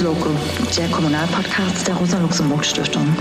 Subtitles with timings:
[0.00, 0.30] Loco,
[0.76, 3.16] der Kommunalpodcast der Rosa-Luxemburg-Stiftung.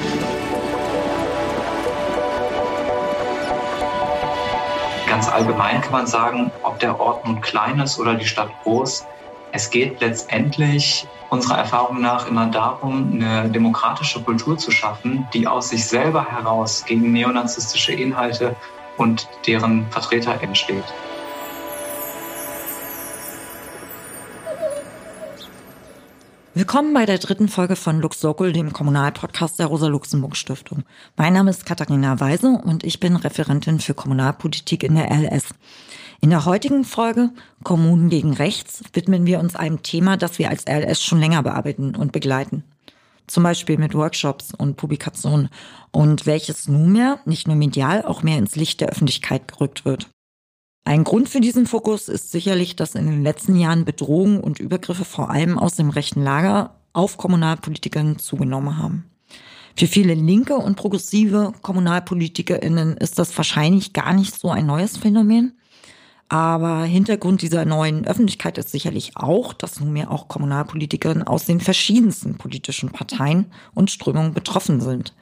[5.07, 9.05] Ganz allgemein kann man sagen, ob der Ort nun klein ist oder die Stadt groß,
[9.55, 15.70] es geht letztendlich unserer Erfahrung nach immer darum, eine demokratische Kultur zu schaffen, die aus
[15.70, 18.55] sich selber heraus gegen neonazistische Inhalte
[18.98, 20.84] und deren Vertreter entsteht.
[26.55, 30.84] Willkommen bei der dritten Folge von Lux Local, dem Kommunalpodcast der Rosa-Luxemburg-Stiftung.
[31.17, 35.45] Mein Name ist Katharina Weise und ich bin Referentin für Kommunalpolitik in der LS.
[36.21, 37.31] In der heutigen Folge
[37.63, 41.95] Kommunen gegen Rechts widmen wir uns einem Thema, das wir als LS schon länger bearbeiten
[41.95, 42.63] und begleiten.
[43.26, 45.49] Zum Beispiel mit Workshops und Publikationen
[45.90, 50.12] und welches nunmehr nicht nur medial auch mehr ins Licht der Öffentlichkeit gerückt wird.
[50.85, 55.05] Ein Grund für diesen Fokus ist sicherlich, dass in den letzten Jahren Bedrohungen und Übergriffe
[55.05, 59.05] vor allem aus dem rechten Lager auf Kommunalpolitikern zugenommen haben.
[59.75, 65.53] Für viele linke und progressive KommunalpolitikerInnen ist das wahrscheinlich gar nicht so ein neues Phänomen.
[66.28, 72.35] Aber Hintergrund dieser neuen Öffentlichkeit ist sicherlich auch, dass nunmehr auch Kommunalpolitikerinnen aus den verschiedensten
[72.35, 75.13] politischen Parteien und Strömungen betroffen sind.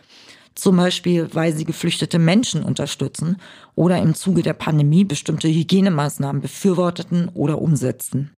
[0.55, 3.37] Zum Beispiel, weil sie geflüchtete Menschen unterstützen
[3.75, 8.31] oder im Zuge der Pandemie bestimmte Hygienemaßnahmen befürworteten oder umsetzten.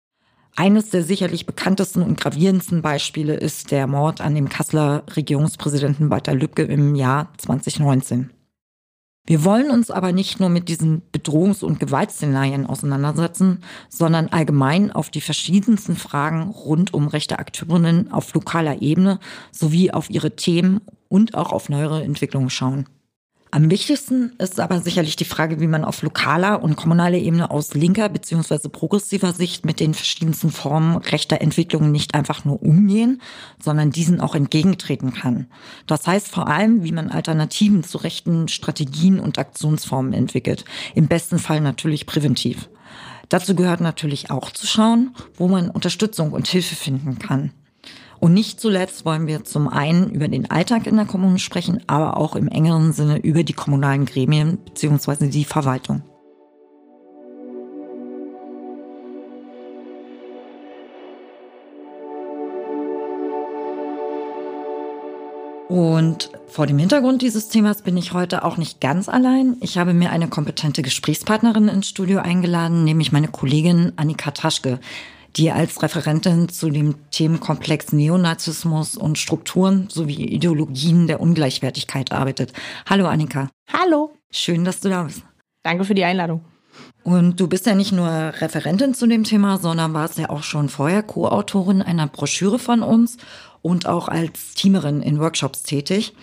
[0.54, 6.34] Eines der sicherlich bekanntesten und gravierendsten Beispiele ist der Mord an dem Kasseler Regierungspräsidenten Walter
[6.34, 8.30] Lübcke im Jahr 2019.
[9.24, 15.10] Wir wollen uns aber nicht nur mit diesen Bedrohungs- und Gewaltszenarien auseinandersetzen, sondern allgemein auf
[15.10, 19.20] die verschiedensten Fragen rund um rechte Akteurinnen auf lokaler Ebene
[19.52, 22.86] sowie auf ihre Themen und auch auf neuere Entwicklungen schauen.
[23.54, 27.74] Am wichtigsten ist aber sicherlich die Frage, wie man auf lokaler und kommunaler Ebene aus
[27.74, 28.70] linker bzw.
[28.70, 33.20] progressiver Sicht mit den verschiedensten Formen rechter Entwicklungen nicht einfach nur umgehen,
[33.62, 35.48] sondern diesen auch entgegentreten kann.
[35.86, 40.64] Das heißt vor allem, wie man Alternativen zu rechten Strategien und Aktionsformen entwickelt.
[40.94, 42.70] Im besten Fall natürlich präventiv.
[43.28, 47.52] Dazu gehört natürlich auch zu schauen, wo man Unterstützung und Hilfe finden kann.
[48.22, 52.16] Und nicht zuletzt wollen wir zum einen über den Alltag in der Kommune sprechen, aber
[52.16, 55.26] auch im engeren Sinne über die kommunalen Gremien bzw.
[55.26, 56.02] die Verwaltung.
[65.68, 69.56] Und vor dem Hintergrund dieses Themas bin ich heute auch nicht ganz allein.
[69.60, 74.78] Ich habe mir eine kompetente Gesprächspartnerin ins Studio eingeladen, nämlich meine Kollegin Annika Taschke
[75.36, 82.52] die als Referentin zu dem Themenkomplex Neonazismus und Strukturen sowie Ideologien der Ungleichwertigkeit arbeitet.
[82.88, 83.48] Hallo Annika.
[83.72, 84.12] Hallo.
[84.30, 85.22] Schön, dass du da bist.
[85.62, 86.44] Danke für die Einladung.
[87.04, 90.68] Und du bist ja nicht nur Referentin zu dem Thema, sondern warst ja auch schon
[90.68, 93.16] vorher Co-Autorin einer Broschüre von uns
[93.60, 96.14] und auch als Teamerin in Workshops tätig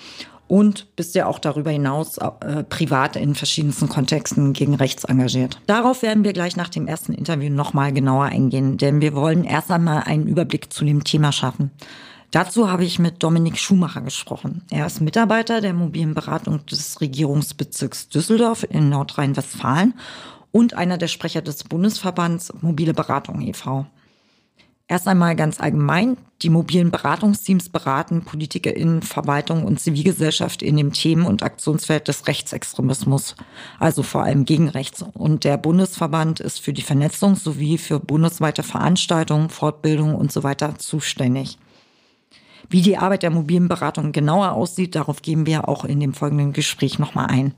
[0.50, 5.62] und bist ja auch darüber hinaus äh, privat in verschiedensten Kontexten gegen rechts engagiert.
[5.68, 9.70] Darauf werden wir gleich nach dem ersten Interview nochmal genauer eingehen, denn wir wollen erst
[9.70, 11.70] einmal einen Überblick zu dem Thema schaffen.
[12.32, 14.64] Dazu habe ich mit Dominik Schumacher gesprochen.
[14.72, 19.94] Er ist Mitarbeiter der mobilen Beratung des Regierungsbezirks Düsseldorf in Nordrhein-Westfalen
[20.52, 23.86] und einer der Sprecher des Bundesverbands Mobile Beratung e.V.
[24.92, 26.18] Erst einmal ganz allgemein.
[26.42, 33.36] Die mobilen Beratungsteams beraten PolitikerInnen, Verwaltung und Zivilgesellschaft in dem Themen- und Aktionsfeld des Rechtsextremismus,
[33.78, 35.06] also vor allem gegen rechts.
[35.14, 40.80] Und der Bundesverband ist für die Vernetzung sowie für bundesweite Veranstaltungen, Fortbildungen und so weiter
[40.80, 41.60] zuständig.
[42.68, 46.54] Wie die Arbeit der mobilen Beratung genauer aussieht, darauf gehen wir auch in dem folgenden
[46.54, 47.54] Gespräch nochmal ein.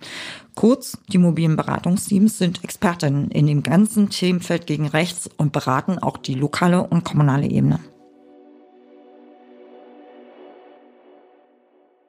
[0.55, 6.17] Kurz, die mobilen Beratungsteams sind Expertinnen in dem ganzen Themenfeld gegen rechts und beraten auch
[6.17, 7.79] die lokale und kommunale Ebene.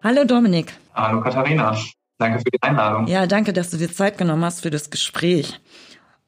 [0.02, 0.72] Hallo Dominik.
[0.94, 1.76] Hallo Katharina.
[2.19, 3.06] Danke für die Einladung.
[3.06, 5.61] Ja, danke, dass du dir Zeit genommen hast für das Gespräch.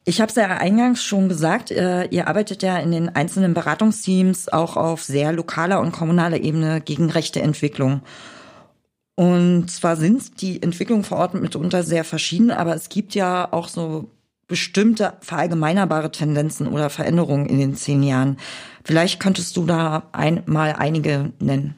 [0.07, 4.51] Ich habe es ja eingangs schon gesagt, äh, ihr arbeitet ja in den einzelnen Beratungsteams
[4.51, 8.03] auch auf sehr lokaler und kommunaler Ebene gegen rechte Entwicklung.
[9.17, 13.69] Und zwar sind die Entwicklungen vor Ort mitunter sehr verschieden, aber es gibt ja auch
[13.69, 14.11] so
[14.47, 18.37] bestimmte verallgemeinerbare Tendenzen oder Veränderungen in den zehn Jahren.
[18.85, 21.77] Vielleicht könntest du da ein, mal einige nennen.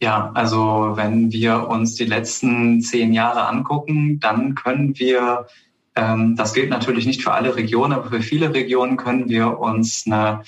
[0.00, 5.46] Ja, also wenn wir uns die letzten zehn Jahre angucken, dann können wir
[5.94, 10.42] das gilt natürlich nicht für alle Regionen, aber für viele Regionen können wir uns eine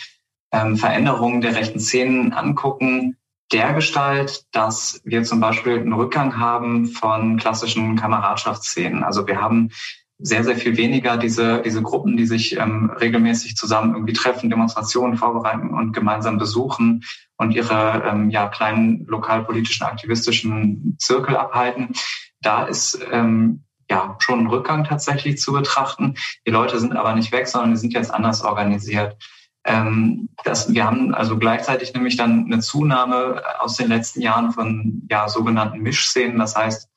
[0.52, 3.16] ähm, Veränderung der rechten Szenen angucken,
[3.52, 9.02] der Gestalt, dass wir zum Beispiel einen Rückgang haben von klassischen Kameradschaftsszenen.
[9.02, 9.70] Also wir haben
[10.18, 15.16] sehr, sehr viel weniger diese, diese Gruppen, die sich ähm, regelmäßig zusammen irgendwie treffen, Demonstrationen
[15.16, 17.02] vorbereiten und gemeinsam besuchen
[17.36, 21.88] und ihre ähm, ja, kleinen lokalpolitischen, aktivistischen Zirkel abhalten.
[22.40, 26.14] Da ist ähm, ja schon ein Rückgang tatsächlich zu betrachten.
[26.46, 29.16] Die Leute sind aber nicht weg, sondern die sind jetzt anders organisiert.
[29.64, 35.06] Ähm, das, wir haben also gleichzeitig nämlich dann eine Zunahme aus den letzten Jahren von
[35.08, 36.38] ja, sogenannten Mischszenen.
[36.38, 36.88] Das heißt,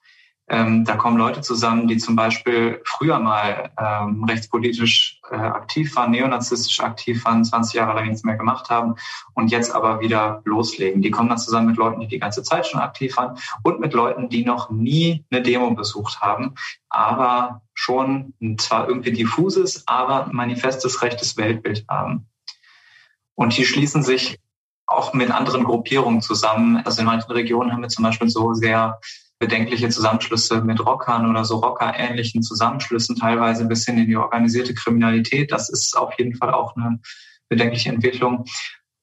[0.47, 6.12] ähm, da kommen Leute zusammen, die zum Beispiel früher mal ähm, rechtspolitisch äh, aktiv waren,
[6.12, 8.95] neonazistisch aktiv waren, 20 Jahre lang nichts mehr gemacht haben
[9.33, 11.01] und jetzt aber wieder loslegen.
[11.01, 13.94] Die kommen dann zusammen mit Leuten, die die ganze Zeit schon aktiv waren und mit
[13.94, 16.53] Leuten, die noch nie eine Demo besucht haben,
[16.89, 22.27] aber schon zwar irgendwie diffuses, aber manifestes rechtes Weltbild haben.
[23.33, 24.39] Und die schließen sich
[24.86, 26.77] auch mit anderen Gruppierungen zusammen.
[26.86, 29.00] Also in manchen Regionen haben wir zum Beispiel so sehr
[29.39, 35.51] bedenkliche Zusammenschlüsse mit Rockern oder so Rocker-ähnlichen Zusammenschlüssen, teilweise bis hin in die organisierte Kriminalität.
[35.51, 36.99] Das ist auf jeden Fall auch eine
[37.49, 38.45] bedenkliche Entwicklung.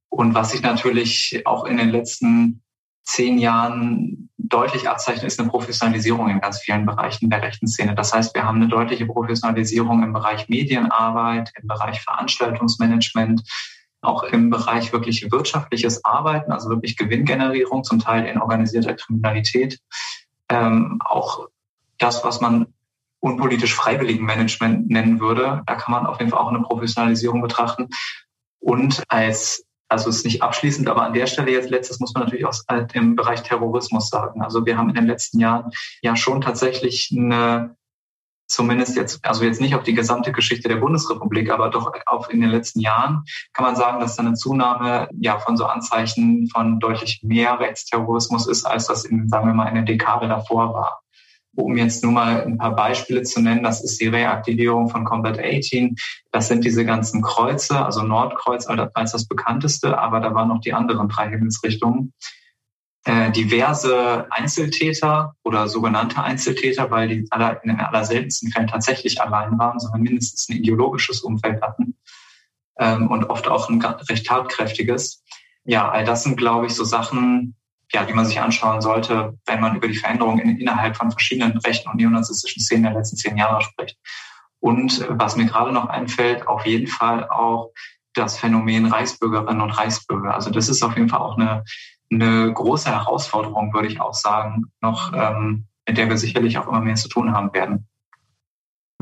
[0.08, 2.62] Und was sich natürlich auch in den letzten
[3.04, 7.94] zehn Jahren deutlich abzeichnet, ist eine Professionalisierung in ganz vielen Bereichen der rechten Szene.
[7.94, 13.42] Das heißt, wir haben eine deutliche Professionalisierung im Bereich Medienarbeit, im Bereich Veranstaltungsmanagement,
[14.02, 19.78] auch im Bereich wirklich wirtschaftliches Arbeiten, also wirklich Gewinngenerierung, zum Teil in organisierter Kriminalität.
[20.52, 21.48] Ähm, auch
[21.98, 22.66] das, was man
[23.20, 27.88] unpolitisch freiwilligen Management nennen würde, da kann man auf jeden Fall auch eine Professionalisierung betrachten.
[28.58, 32.24] Und als, also es ist nicht abschließend, aber an der Stelle jetzt letztes muss man
[32.24, 32.54] natürlich auch
[32.92, 34.42] im Bereich Terrorismus sagen.
[34.42, 35.70] Also wir haben in den letzten Jahren
[36.02, 37.76] ja schon tatsächlich eine
[38.46, 42.40] zumindest jetzt, also jetzt nicht auf die gesamte Geschichte der Bundesrepublik, aber doch auf in
[42.40, 46.78] den letzten Jahren kann man sagen, dass da eine Zunahme ja von so Anzeichen von
[46.80, 51.00] deutlich mehr Rechtsterrorismus ist, als das in, sagen wir mal, in der Dekade davor war.
[51.54, 55.38] Um jetzt nur mal ein paar Beispiele zu nennen, das ist die Reaktivierung von Combat
[55.38, 55.96] 18.
[56.30, 60.72] Das sind diese ganzen Kreuze, also Nordkreuz als das bekannteste, aber da waren noch die
[60.72, 62.14] anderen drei Himmelsrichtungen
[63.04, 69.58] äh, diverse Einzeltäter oder sogenannte Einzeltäter, weil die aller, in den allerseltensten Fällen tatsächlich allein
[69.58, 71.96] waren, sondern mindestens ein ideologisches Umfeld hatten
[72.78, 75.24] ähm, und oft auch ein recht tatkräftiges.
[75.64, 77.56] Ja, all das sind, glaube ich, so Sachen,
[77.92, 81.58] ja, die man sich anschauen sollte, wenn man über die Veränderungen in, innerhalb von verschiedenen
[81.58, 83.96] rechten und neonazistischen Szenen der letzten zehn Jahre spricht.
[84.60, 87.72] Und was mir gerade noch einfällt, auf jeden Fall auch
[88.14, 90.34] das Phänomen Reichsbürgerinnen und Reichsbürger.
[90.34, 91.64] Also das ist auf jeden Fall auch eine
[92.12, 96.80] eine große Herausforderung, würde ich auch sagen, noch, ähm, mit der wir sicherlich auch immer
[96.80, 97.88] mehr zu tun haben werden.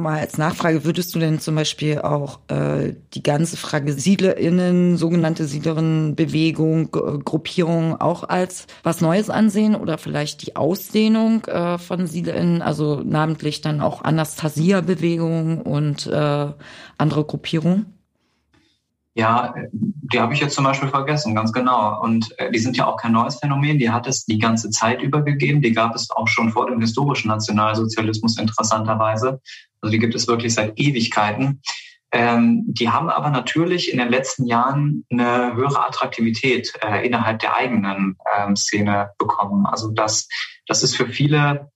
[0.01, 5.45] Mal als Nachfrage, würdest du denn zum Beispiel auch äh, die ganze Frage SiedlerInnen, sogenannte
[5.45, 13.03] Siedlerinnenbewegung, Gruppierung auch als was Neues ansehen oder vielleicht die Ausdehnung äh, von SiedlerInnen, also
[13.05, 16.47] namentlich dann auch Anastasia-Bewegung und äh,
[16.97, 18.00] andere Gruppierungen?
[19.21, 22.01] Ja, die habe ich jetzt zum Beispiel vergessen, ganz genau.
[22.01, 23.79] Und äh, die sind ja auch kein neues Phänomen.
[23.79, 25.61] Die hat es die ganze Zeit über gegeben.
[25.61, 29.43] Die gab es auch schon vor dem historischen Nationalsozialismus interessanterweise.
[29.83, 31.61] Also die gibt es wirklich seit Ewigkeiten.
[32.13, 37.55] Ähm, die haben aber natürlich in den letzten Jahren eine höhere Attraktivität äh, innerhalb der
[37.55, 39.67] eigenen ähm, Szene bekommen.
[39.67, 40.29] Also das,
[40.67, 41.70] das ist für viele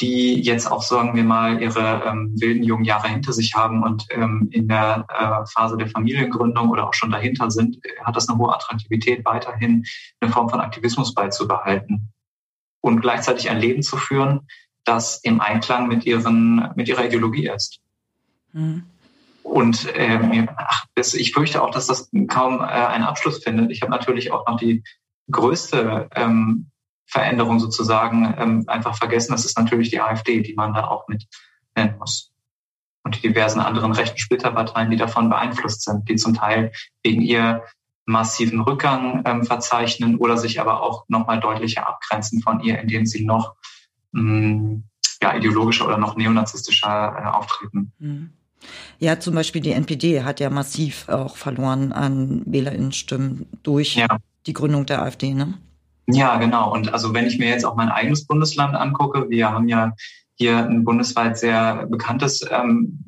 [0.00, 4.06] die jetzt auch, sagen wir mal, ihre ähm, wilden jungen Jahre hinter sich haben und
[4.10, 8.38] ähm, in der äh, Phase der Familiengründung oder auch schon dahinter sind, hat das eine
[8.38, 9.84] hohe Attraktivität, weiterhin
[10.20, 12.08] eine Form von Aktivismus beizubehalten
[12.80, 14.48] und gleichzeitig ein Leben zu führen,
[14.84, 17.80] das im Einklang mit, ihren, mit ihrer Ideologie ist.
[18.52, 18.84] Mhm.
[19.42, 23.70] Und ähm, ach, das, ich fürchte auch, dass das kaum äh, einen Abschluss findet.
[23.70, 24.82] Ich habe natürlich auch noch die
[25.30, 26.69] größte ähm,
[27.10, 29.32] Veränderung sozusagen ähm, einfach vergessen.
[29.32, 31.26] Das ist natürlich die AfD, die man da auch mit
[31.74, 32.32] nennen muss.
[33.02, 37.64] Und die diversen anderen rechten Splitterparteien, die davon beeinflusst sind, die zum Teil wegen ihr
[38.06, 43.24] massiven Rückgang ähm, verzeichnen oder sich aber auch nochmal deutlicher abgrenzen von ihr, indem sie
[43.24, 43.54] noch
[44.12, 44.84] mh, mm,
[45.22, 47.92] ja, ideologischer oder noch neonazistischer äh, auftreten.
[47.98, 48.30] Mhm.
[48.98, 54.18] Ja, zum Beispiel die NPD hat ja massiv auch verloren an WählerInnenstimmen durch ja.
[54.46, 55.54] die Gründung der AfD, ne?
[56.12, 56.72] Ja, genau.
[56.72, 59.92] Und also wenn ich mir jetzt auch mein eigenes Bundesland angucke, wir haben ja
[60.34, 63.04] hier ein bundesweit sehr bekanntes, ähm,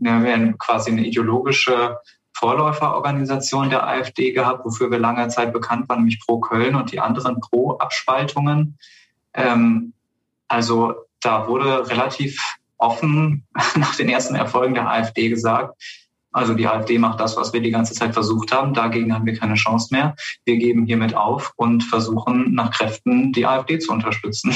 [0.59, 1.97] quasi eine ideologische
[2.35, 7.00] Vorläuferorganisation der AfD gehabt, wofür wir lange Zeit bekannt waren, nämlich Pro Köln und die
[7.00, 8.78] anderen Pro Abspaltungen.
[9.32, 9.92] Ähm,
[10.49, 12.38] also da wurde relativ
[12.76, 15.80] offen nach den ersten Erfolgen der AfD gesagt,
[16.33, 18.75] also die AfD macht das, was wir die ganze Zeit versucht haben.
[18.75, 20.17] Dagegen haben wir keine Chance mehr.
[20.45, 24.55] Wir geben hiermit auf und versuchen nach Kräften die AfD zu unterstützen.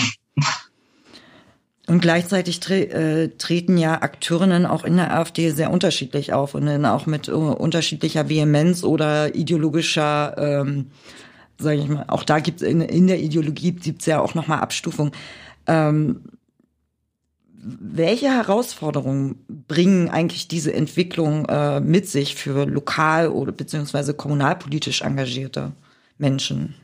[1.87, 6.67] Und gleichzeitig tre äh, treten ja Akteurinnen auch in der AfD sehr unterschiedlich auf und
[6.67, 10.91] dann auch mit uh, unterschiedlicher Vehemenz oder ideologischer, ähm,
[11.59, 14.61] sage ich mal, auch da gibt es in, in der Ideologie gibt's ja auch nochmal
[14.61, 15.13] Abstufung.
[15.69, 16.23] Ähm,
[17.67, 25.73] welche Herausforderungen bringen eigentlich diese Entwicklung äh, mit sich für lokal oder beziehungsweise kommunalpolitisch engagierte
[26.19, 26.77] Menschen?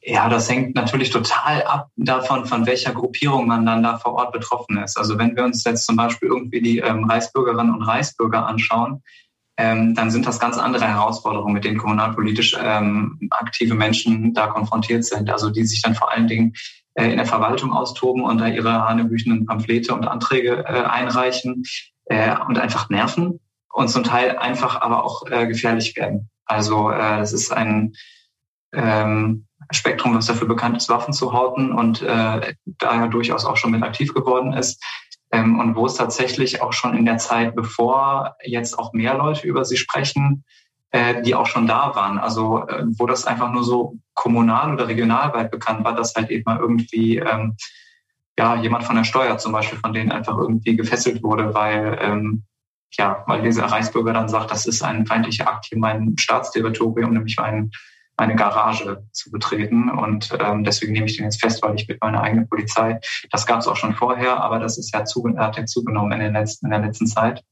[0.00, 4.32] Ja, das hängt natürlich total ab davon, von welcher Gruppierung man dann da vor Ort
[4.32, 4.96] betroffen ist.
[4.96, 9.02] Also wenn wir uns jetzt zum Beispiel irgendwie die ähm, Reichsbürgerinnen und Reichsbürger anschauen,
[9.58, 15.04] ähm, dann sind das ganz andere Herausforderungen, mit denen kommunalpolitisch ähm, aktive Menschen da konfrontiert
[15.04, 15.28] sind.
[15.28, 16.54] Also die sich dann vor allen Dingen
[17.04, 21.62] in der Verwaltung austoben und da ihre hanebüchenden Pamphlete und Anträge äh, einreichen
[22.06, 23.40] äh, und einfach nerven
[23.72, 26.30] und zum Teil einfach aber auch äh, gefährlich werden.
[26.46, 27.94] Also äh, es ist ein
[28.72, 33.72] ähm, Spektrum, was dafür bekannt ist, Waffen zu horten und äh, daher durchaus auch schon
[33.72, 34.82] mit aktiv geworden ist.
[35.32, 39.46] Ähm, und wo es tatsächlich auch schon in der Zeit, bevor jetzt auch mehr Leute
[39.46, 40.44] über sie sprechen,
[40.96, 42.18] äh, die auch schon da waren.
[42.18, 46.44] Also äh, wo das einfach nur so kommunal oder regionalweit bekannt war, dass halt eben
[46.46, 47.56] mal irgendwie ähm,
[48.38, 52.44] ja jemand von der Steuer zum Beispiel von denen einfach irgendwie gefesselt wurde, weil ähm,
[52.92, 57.36] ja, weil dieser Reichsbürger dann sagt, das ist ein feindlicher Akt hier mein Staatsterritorium, nämlich
[57.36, 57.70] mein
[58.18, 59.90] meine Garage zu betreten.
[59.90, 62.98] Und ähm, deswegen nehme ich den jetzt fest, weil ich mit meiner eigenen Polizei,
[63.30, 66.20] das gab es auch schon vorher, aber das ist ja zu, hat ja zugenommen in,
[66.20, 67.42] den letzten, in der letzten Zeit.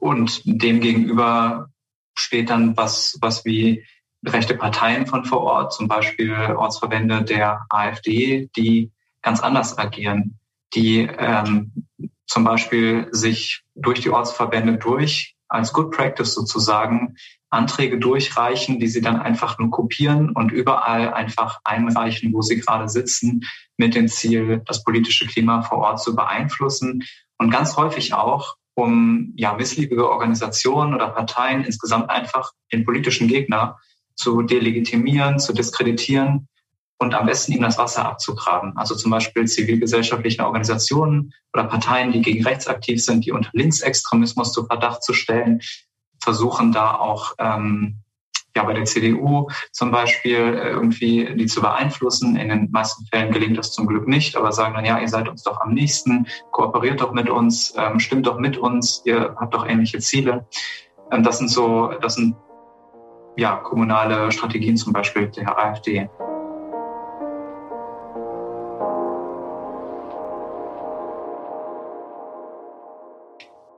[0.00, 1.70] Und dem gegenüber
[2.14, 3.84] steht dann was, was wie
[4.24, 8.90] rechte Parteien von vor Ort, zum Beispiel Ortsverbände der AfD, die
[9.22, 10.38] ganz anders agieren,
[10.74, 11.86] die ähm,
[12.26, 17.16] zum Beispiel sich durch die Ortsverbände durch als Good Practice sozusagen
[17.50, 22.88] Anträge durchreichen, die sie dann einfach nur kopieren und überall einfach einreichen, wo sie gerade
[22.88, 23.44] sitzen,
[23.76, 27.04] mit dem Ziel, das politische Klima vor Ort zu beeinflussen.
[27.38, 33.78] Und ganz häufig auch, um ja missliebige Organisationen oder Parteien insgesamt einfach den politischen Gegner
[34.14, 36.46] zu delegitimieren, zu diskreditieren
[36.98, 38.76] und am besten ihm das Wasser abzugraben.
[38.76, 44.52] Also zum Beispiel zivilgesellschaftlichen Organisationen oder Parteien, die gegen rechts aktiv sind, die unter Linksextremismus
[44.52, 45.60] zu Verdacht zu stellen,
[46.22, 48.02] versuchen da auch ähm,
[48.56, 52.36] ja bei der CDU zum Beispiel äh, irgendwie die zu beeinflussen.
[52.36, 55.28] In den meisten Fällen gelingt das zum Glück nicht, aber sagen dann, ja, ihr seid
[55.28, 59.54] uns doch am nächsten, kooperiert doch mit uns, ähm, stimmt doch mit uns, ihr habt
[59.54, 60.46] doch ähnliche Ziele.
[61.12, 62.34] Ähm, das sind so, das sind
[63.36, 66.08] ja kommunale Strategien zum Beispiel der AfD.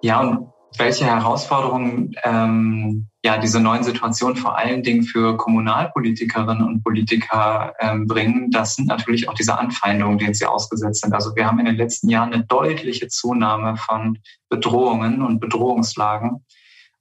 [0.00, 6.82] Ja, und welche Herausforderungen ähm, ja diese neuen Situationen vor allen Dingen für Kommunalpolitikerinnen und
[6.82, 11.14] Politiker ähm, bringen, das sind natürlich auch diese Anfeindungen, denen sie ausgesetzt sind.
[11.14, 16.44] Also wir haben in den letzten Jahren eine deutliche Zunahme von Bedrohungen und Bedrohungslagen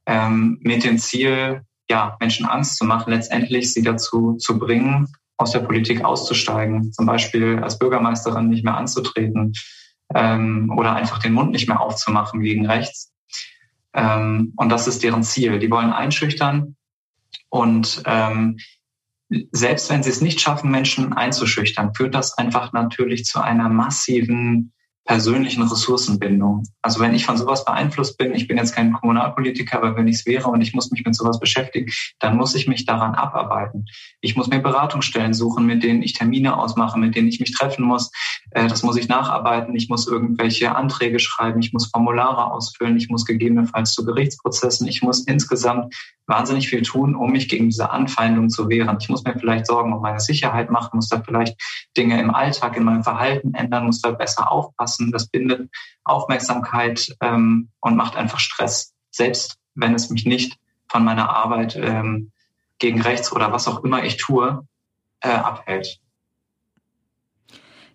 [0.05, 5.07] ähm, mit dem Ziel, ja, Menschen Angst zu machen, letztendlich sie dazu zu bringen,
[5.37, 9.53] aus der Politik auszusteigen, zum Beispiel als Bürgermeisterin nicht mehr anzutreten
[10.15, 13.13] ähm, oder einfach den Mund nicht mehr aufzumachen gegen rechts.
[13.93, 15.59] Ähm, und das ist deren Ziel.
[15.59, 16.75] Die wollen einschüchtern
[17.49, 18.57] und ähm,
[19.51, 24.73] selbst wenn sie es nicht schaffen, Menschen einzuschüchtern, führt das einfach natürlich zu einer massiven
[25.07, 26.63] persönlichen Ressourcenbindung.
[26.81, 30.17] Also wenn ich von sowas beeinflusst bin, ich bin jetzt kein Kommunalpolitiker, aber wenn ich
[30.17, 33.85] es wäre und ich muss mich mit sowas beschäftigen, dann muss ich mich daran abarbeiten.
[34.21, 37.85] Ich muss mir Beratungsstellen suchen, mit denen ich Termine ausmache, mit denen ich mich treffen
[37.85, 38.11] muss.
[38.51, 39.75] Äh, das muss ich nacharbeiten.
[39.75, 41.61] Ich muss irgendwelche Anträge schreiben.
[41.61, 42.97] Ich muss Formulare ausfüllen.
[42.97, 44.87] Ich muss gegebenenfalls zu Gerichtsprozessen.
[44.87, 45.95] Ich muss insgesamt
[46.27, 48.97] wahnsinnig viel tun, um mich gegen diese Anfeindung zu wehren.
[48.99, 51.59] Ich muss mir vielleicht Sorgen um meine Sicherheit machen, muss da vielleicht
[51.95, 55.11] Dinge im Alltag, in meinem Verhalten ändern, muss da besser aufpassen.
[55.11, 55.69] Das bindet
[56.03, 60.57] Aufmerksamkeit ähm, und macht einfach Stress, selbst wenn es mich nicht
[60.89, 62.31] von meiner Arbeit ähm,
[62.77, 64.67] gegen rechts oder was auch immer ich tue,
[65.21, 65.99] äh, abhält.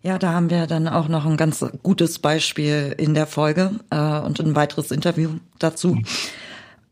[0.00, 4.18] Ja, da haben wir dann auch noch ein ganz gutes Beispiel in der Folge äh,
[4.18, 5.94] und ein weiteres Interview dazu.
[5.94, 6.04] Mhm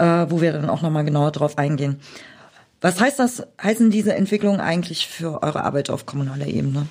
[0.01, 2.01] äh, wo wir dann auch nochmal genauer drauf eingehen.
[2.81, 6.87] Was heißt das, heißen diese Entwicklungen eigentlich für eure Arbeit auf kommunaler Ebene?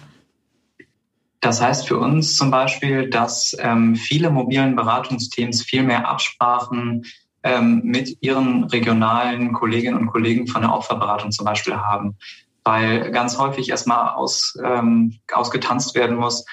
[1.42, 7.06] Das heißt für uns zum Beispiel, dass ähm, viele mobilen Beratungsteams viel mehr Absprachen
[7.44, 12.18] ähm, mit ihren regionalen Kolleginnen und Kollegen von der Opferberatung zum Beispiel haben,
[12.66, 16.46] weil ganz häufig erstmal aus, ähm, ausgetanzt werden muss,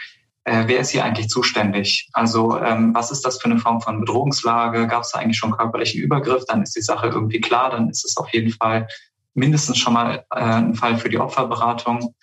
[0.46, 2.08] äh, wer ist hier eigentlich zuständig?
[2.12, 4.86] Also ähm, was ist das für eine Form von Bedrohungslage?
[4.86, 6.44] Gab es da eigentlich schon körperlichen Übergriff?
[6.46, 8.86] Dann ist die Sache irgendwie klar, dann ist es auf jeden Fall
[9.34, 12.14] mindestens schon mal äh, ein Fall für die Opferberatung.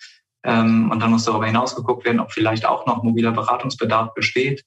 [0.42, 4.64] Ähm, und dann muss darüber hinaus geguckt werden, ob vielleicht auch noch mobiler Beratungsbedarf besteht.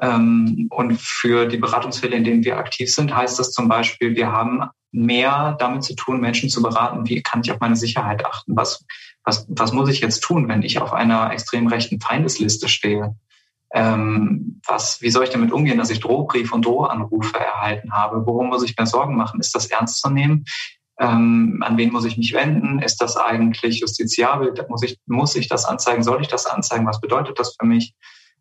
[0.00, 4.32] Ähm, und für die Beratungsfälle, in denen wir aktiv sind, heißt das zum Beispiel, wir
[4.32, 8.56] haben mehr damit zu tun, Menschen zu beraten, wie kann ich auf meine Sicherheit achten?
[8.56, 8.82] Was,
[9.24, 13.16] was, was muss ich jetzt tun, wenn ich auf einer extrem rechten Feindesliste stehe?
[13.74, 18.24] Ähm, was, wie soll ich damit umgehen, dass ich Drohbrief und Drohanrufe erhalten habe?
[18.26, 19.40] Worum muss ich mir Sorgen machen?
[19.40, 20.44] Ist das ernst zu nehmen?
[20.98, 22.80] Ähm, an wen muss ich mich wenden?
[22.80, 24.54] Ist das eigentlich justiziabel?
[24.68, 26.02] Muss ich, muss ich das anzeigen?
[26.02, 26.86] Soll ich das anzeigen?
[26.86, 27.94] Was bedeutet das für mich?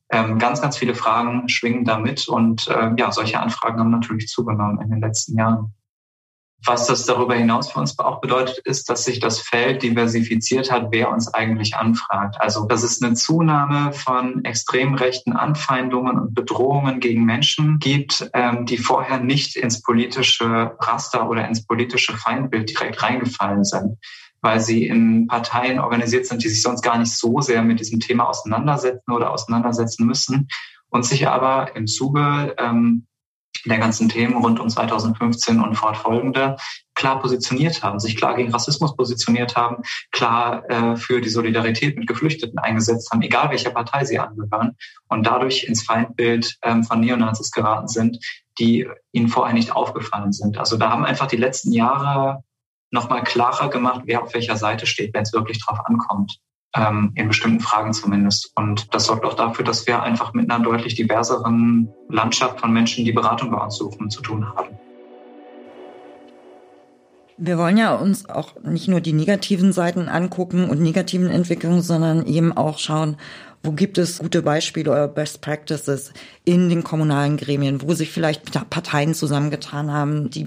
[0.10, 4.80] Ähm, ganz, ganz viele Fragen schwingen damit und äh, ja, solche Anfragen haben natürlich zugenommen
[4.82, 5.74] in den letzten Jahren.
[6.66, 10.88] Was das darüber hinaus für uns auch bedeutet, ist, dass sich das Feld diversifiziert hat,
[10.92, 12.36] wer uns eigentlich anfragt.
[12.40, 18.66] Also, dass es eine Zunahme von extrem rechten Anfeindungen und Bedrohungen gegen Menschen gibt, ähm,
[18.66, 23.98] die vorher nicht ins politische Raster oder ins politische Feindbild direkt reingefallen sind
[24.42, 28.00] weil sie in Parteien organisiert sind, die sich sonst gar nicht so sehr mit diesem
[28.00, 30.48] Thema auseinandersetzen oder auseinandersetzen müssen
[30.90, 33.08] und sich aber im Zuge ähm,
[33.66, 36.58] der ganzen Themen rund um 2015 und fortfolgende
[36.96, 42.08] klar positioniert haben, sich klar gegen Rassismus positioniert haben, klar äh, für die Solidarität mit
[42.08, 44.76] Geflüchteten eingesetzt haben, egal welcher Partei sie angehören
[45.08, 48.18] und dadurch ins Feindbild ähm, von Neonazis geraten sind,
[48.60, 50.58] die ihnen vorher nicht aufgefallen sind.
[50.58, 52.44] Also da haben einfach die letzten Jahre
[52.90, 56.40] nochmal klarer gemacht, wer auf welcher Seite steht, wenn es wirklich drauf ankommt
[56.76, 58.52] in bestimmten Fragen zumindest.
[58.56, 63.04] Und das sorgt auch dafür, dass wir einfach mit einer deutlich diverseren Landschaft von Menschen,
[63.04, 64.78] die Beratung bei uns suchen, zu tun haben.
[67.40, 72.26] Wir wollen ja uns auch nicht nur die negativen Seiten angucken und negativen Entwicklungen, sondern
[72.26, 73.18] eben auch schauen,
[73.62, 76.14] wo gibt es gute Beispiele oder Best Practices
[76.46, 80.46] in den kommunalen Gremien, wo sich vielleicht Parteien zusammengetan haben, die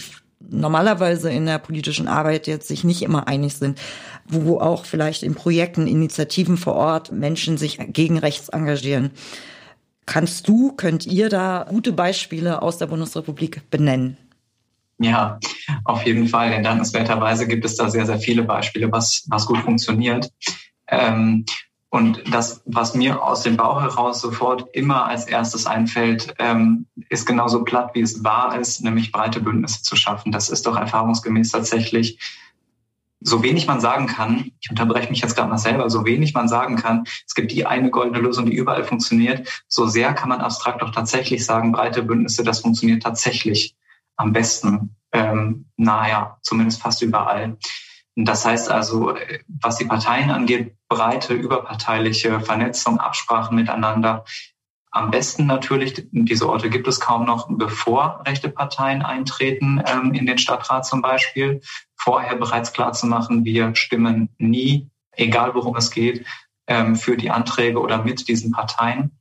[0.50, 3.80] normalerweise in der politischen Arbeit jetzt sich nicht immer einig sind,
[4.26, 9.10] wo auch vielleicht in Projekten, Initiativen vor Ort Menschen sich gegen rechts engagieren.
[10.06, 14.16] Kannst du, könnt ihr da gute Beispiele aus der Bundesrepublik benennen?
[14.98, 15.38] Ja,
[15.84, 16.50] auf jeden Fall.
[16.50, 20.30] Denn dankenswerterweise gibt es da sehr, sehr viele Beispiele, was, was gut funktioniert.
[20.88, 21.44] Ähm,
[21.90, 27.26] und das, was mir aus dem Bauch heraus sofort immer als erstes einfällt, ähm, ist
[27.26, 30.30] genauso platt, wie es wahr ist, nämlich breite Bündnisse zu schaffen.
[30.30, 32.18] Das ist doch erfahrungsgemäß tatsächlich
[33.20, 36.48] so wenig man sagen kann, ich unterbreche mich jetzt gerade mal selber, so wenig man
[36.48, 40.40] sagen kann, es gibt die eine goldene Lösung, die überall funktioniert, so sehr kann man
[40.40, 43.76] abstrakt doch tatsächlich sagen, breite Bündnisse, das funktioniert tatsächlich
[44.16, 47.58] am besten, ähm, naja, zumindest fast überall.
[48.24, 49.14] Das heißt also,
[49.48, 54.24] was die Parteien angeht, breite überparteiliche Vernetzung, Absprachen miteinander.
[54.90, 60.26] Am besten natürlich, diese Orte gibt es kaum noch, bevor rechte Parteien eintreten, ähm, in
[60.26, 61.60] den Stadtrat zum Beispiel,
[61.96, 66.26] vorher bereits klar zu machen, wir stimmen nie, egal worum es geht,
[66.66, 69.12] ähm, für die Anträge oder mit diesen Parteien.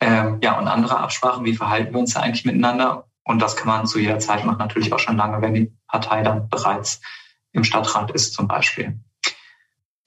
[0.00, 3.08] Ähm, ja, und andere Absprachen, wie verhalten wir uns da eigentlich miteinander?
[3.24, 6.22] Und das kann man zu jeder Zeit machen, natürlich auch schon lange, wenn die Partei
[6.22, 7.00] dann bereits
[7.56, 9.00] im Stadtrat ist zum Beispiel.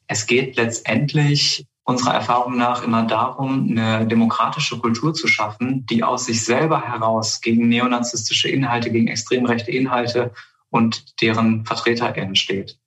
[0.08, 6.26] Es geht letztendlich unserer Erfahrung nach immer darum, eine demokratische Kultur zu schaffen, die aus
[6.26, 10.32] sich selber heraus gegen neonazistische Inhalte, gegen extrem rechte Inhalte
[10.70, 12.78] und deren VertreterInnen steht.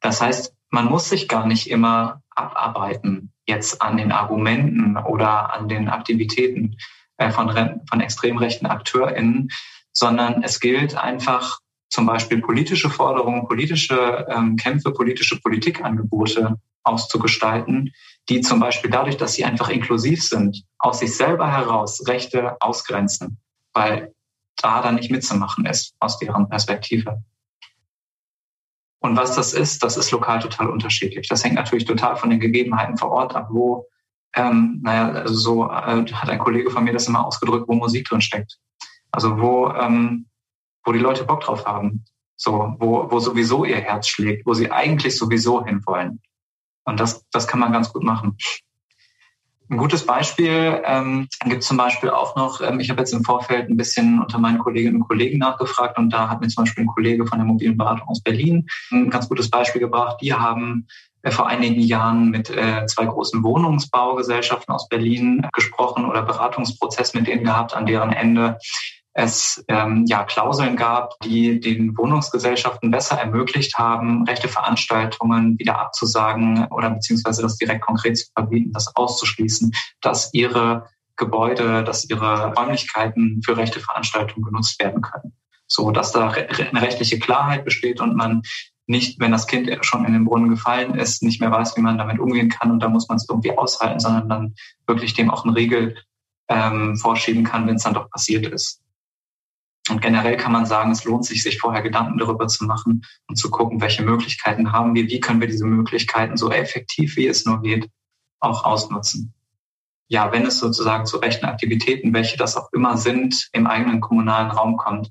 [0.00, 5.68] Das heißt, man muss sich gar nicht immer abarbeiten jetzt an den Argumenten oder an
[5.68, 6.76] den Aktivitäten
[7.18, 7.52] äh, von,
[7.88, 9.50] von extrem rechten AkteurInnen,
[9.92, 17.92] sondern es gilt einfach zum Beispiel politische Forderungen, politische ähm, Kämpfe, politische Politikangebote auszugestalten,
[18.28, 23.38] die zum Beispiel dadurch, dass sie einfach inklusiv sind, aus sich selber heraus Rechte ausgrenzen,
[23.74, 24.14] weil
[24.56, 27.22] da dann nicht mitzumachen ist aus deren Perspektive.
[29.00, 31.26] Und was das ist, das ist lokal total unterschiedlich.
[31.28, 33.86] Das hängt natürlich total von den Gegebenheiten vor Ort ab, wo,
[34.34, 38.06] ähm, naja, also so äh, hat ein Kollege von mir das immer ausgedrückt, wo Musik
[38.06, 38.58] drin steckt.
[39.10, 40.26] Also wo ähm,
[40.84, 42.04] wo die Leute Bock drauf haben,
[42.36, 46.20] so, wo, wo sowieso ihr Herz schlägt, wo sie eigentlich sowieso hinwollen.
[46.84, 48.36] Und das, das kann man ganz gut machen.
[49.70, 53.68] Ein gutes Beispiel ähm, gibt zum Beispiel auch noch, ähm, ich habe jetzt im Vorfeld
[53.68, 56.88] ein bisschen unter meinen Kolleginnen und Kollegen nachgefragt und da hat mir zum Beispiel ein
[56.88, 60.16] Kollege von der mobilen Beratung aus Berlin ein ganz gutes Beispiel gebracht.
[60.22, 60.88] Die haben
[61.22, 67.28] äh, vor einigen Jahren mit äh, zwei großen Wohnungsbaugesellschaften aus Berlin gesprochen oder Beratungsprozess mit
[67.28, 68.58] denen gehabt, an deren Ende
[69.12, 76.66] es ähm, ja Klauseln gab, die den Wohnungsgesellschaften besser ermöglicht haben, rechte Veranstaltungen wieder abzusagen
[76.70, 83.40] oder beziehungsweise das direkt konkret zu verbieten, das auszuschließen, dass ihre Gebäude, dass ihre Räumlichkeiten
[83.44, 85.34] für rechte Veranstaltungen genutzt werden können.
[85.66, 88.42] So dass da eine rechtliche Klarheit besteht und man
[88.86, 91.98] nicht, wenn das Kind schon in den Brunnen gefallen ist, nicht mehr weiß, wie man
[91.98, 94.54] damit umgehen kann und da muss man es irgendwie aushalten, sondern dann
[94.86, 95.96] wirklich dem auch eine Regel
[96.48, 98.82] ähm, vorschieben kann, wenn es dann doch passiert ist.
[99.88, 103.36] Und generell kann man sagen, es lohnt sich, sich vorher Gedanken darüber zu machen und
[103.36, 107.44] zu gucken, welche Möglichkeiten haben wir, wie können wir diese Möglichkeiten so effektiv, wie es
[107.44, 107.88] nur geht,
[108.40, 109.32] auch ausnutzen.
[110.08, 114.50] Ja, wenn es sozusagen zu rechten Aktivitäten, welche das auch immer sind, im eigenen kommunalen
[114.50, 115.10] Raum kommt,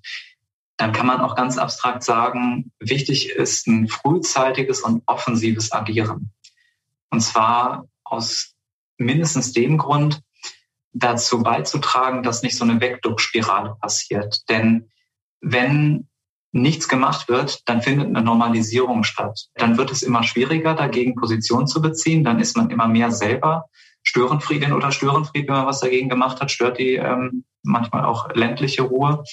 [0.78, 6.32] dann kann man auch ganz abstrakt sagen, wichtig ist ein frühzeitiges und offensives Agieren.
[7.10, 8.56] Und zwar aus
[8.98, 10.22] mindestens dem Grund,
[10.94, 14.50] dazu beizutragen, dass nicht so eine Wegduckspirale passiert.
[14.50, 14.90] Denn
[15.42, 16.08] wenn
[16.52, 19.48] nichts gemacht wird, dann findet eine Normalisierung statt.
[19.56, 22.24] Dann wird es immer schwieriger, dagegen Position zu beziehen.
[22.24, 23.66] Dann ist man immer mehr selber
[24.04, 28.84] Störenfriedin oder Störenfried, wenn man was dagegen gemacht hat, stört die ähm, manchmal auch ländliche
[28.84, 29.24] Ruhe.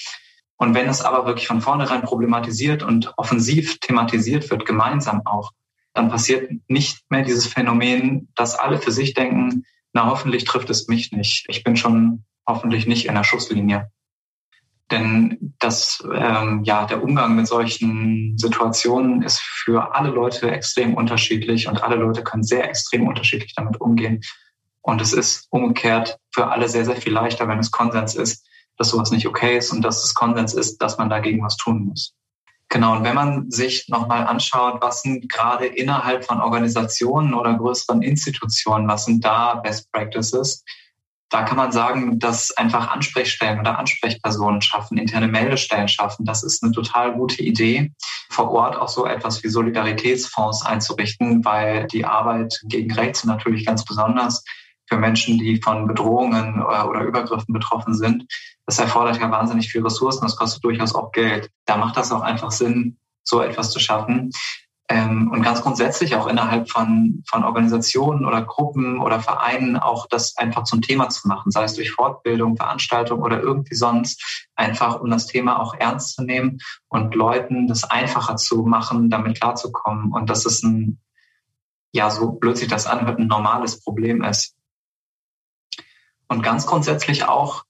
[0.56, 5.52] Und wenn es aber wirklich von vornherein problematisiert und offensiv thematisiert wird, gemeinsam auch,
[5.92, 9.64] dann passiert nicht mehr dieses Phänomen, dass alle für sich denken,
[9.96, 11.46] na hoffentlich trifft es mich nicht.
[11.48, 13.90] Ich bin schon hoffentlich nicht in der Schusslinie.
[14.90, 21.66] Denn das, ähm, ja, der Umgang mit solchen Situationen ist für alle Leute extrem unterschiedlich
[21.66, 24.20] und alle Leute können sehr extrem unterschiedlich damit umgehen.
[24.82, 28.90] Und es ist umgekehrt für alle sehr, sehr viel leichter, wenn es Konsens ist, dass
[28.90, 32.14] sowas nicht okay ist und dass es Konsens ist, dass man dagegen was tun muss.
[32.68, 38.02] Genau, und wenn man sich nochmal anschaut, was sind gerade innerhalb von Organisationen oder größeren
[38.02, 40.64] Institutionen, was sind da Best Practices,
[41.28, 46.24] da kann man sagen, dass einfach Ansprechstellen oder Ansprechpersonen schaffen, interne Meldestellen schaffen.
[46.24, 47.92] Das ist eine total gute Idee,
[48.30, 53.84] vor Ort auch so etwas wie Solidaritätsfonds einzurichten, weil die Arbeit gegen Rechts natürlich ganz
[53.84, 54.44] besonders
[54.86, 58.26] für Menschen, die von Bedrohungen oder Übergriffen betroffen sind,
[58.66, 61.50] das erfordert ja wahnsinnig viel Ressourcen, das kostet durchaus auch Geld.
[61.66, 64.30] Da macht das auch einfach Sinn, so etwas zu schaffen.
[64.88, 70.36] Ähm, und ganz grundsätzlich auch innerhalb von, von Organisationen oder Gruppen oder Vereinen auch das
[70.36, 75.10] einfach zum Thema zu machen, sei es durch Fortbildung, Veranstaltung oder irgendwie sonst, einfach um
[75.10, 80.12] das Thema auch ernst zu nehmen und Leuten das einfacher zu machen, damit klarzukommen.
[80.12, 81.00] Und dass es ein,
[81.92, 84.55] ja, so blöd sich das anhört, ein normales Problem ist.
[86.28, 87.64] Und ganz grundsätzlich auch,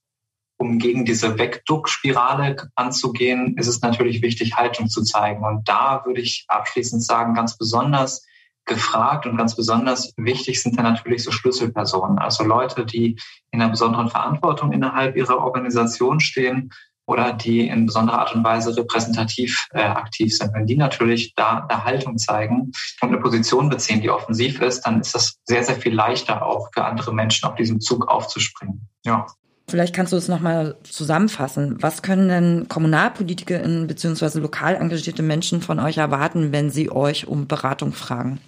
[0.59, 5.45] um gegen diese Wegduckspirale anzugehen, ist es natürlich wichtig, Haltung zu zeigen.
[5.45, 8.25] Und da würde ich abschließend sagen, ganz besonders
[8.65, 13.17] gefragt und ganz besonders wichtig sind da natürlich so Schlüsselpersonen, also Leute, die
[13.51, 16.71] in einer besonderen Verantwortung innerhalb ihrer Organisation stehen
[17.07, 20.53] oder die in besonderer Art und Weise repräsentativ äh, aktiv sind.
[20.53, 24.99] Wenn die natürlich da eine Haltung zeigen und eine Position beziehen, die offensiv ist, dann
[24.99, 28.87] ist das sehr, sehr viel leichter auch für andere Menschen auf diesem Zug aufzuspringen.
[29.05, 29.25] Ja.
[29.69, 31.77] Vielleicht kannst du es nochmal zusammenfassen.
[31.81, 34.39] Was können denn KommunalpolitikerInnen bzw.
[34.39, 38.39] lokal engagierte Menschen von euch erwarten, wenn sie euch um Beratung fragen?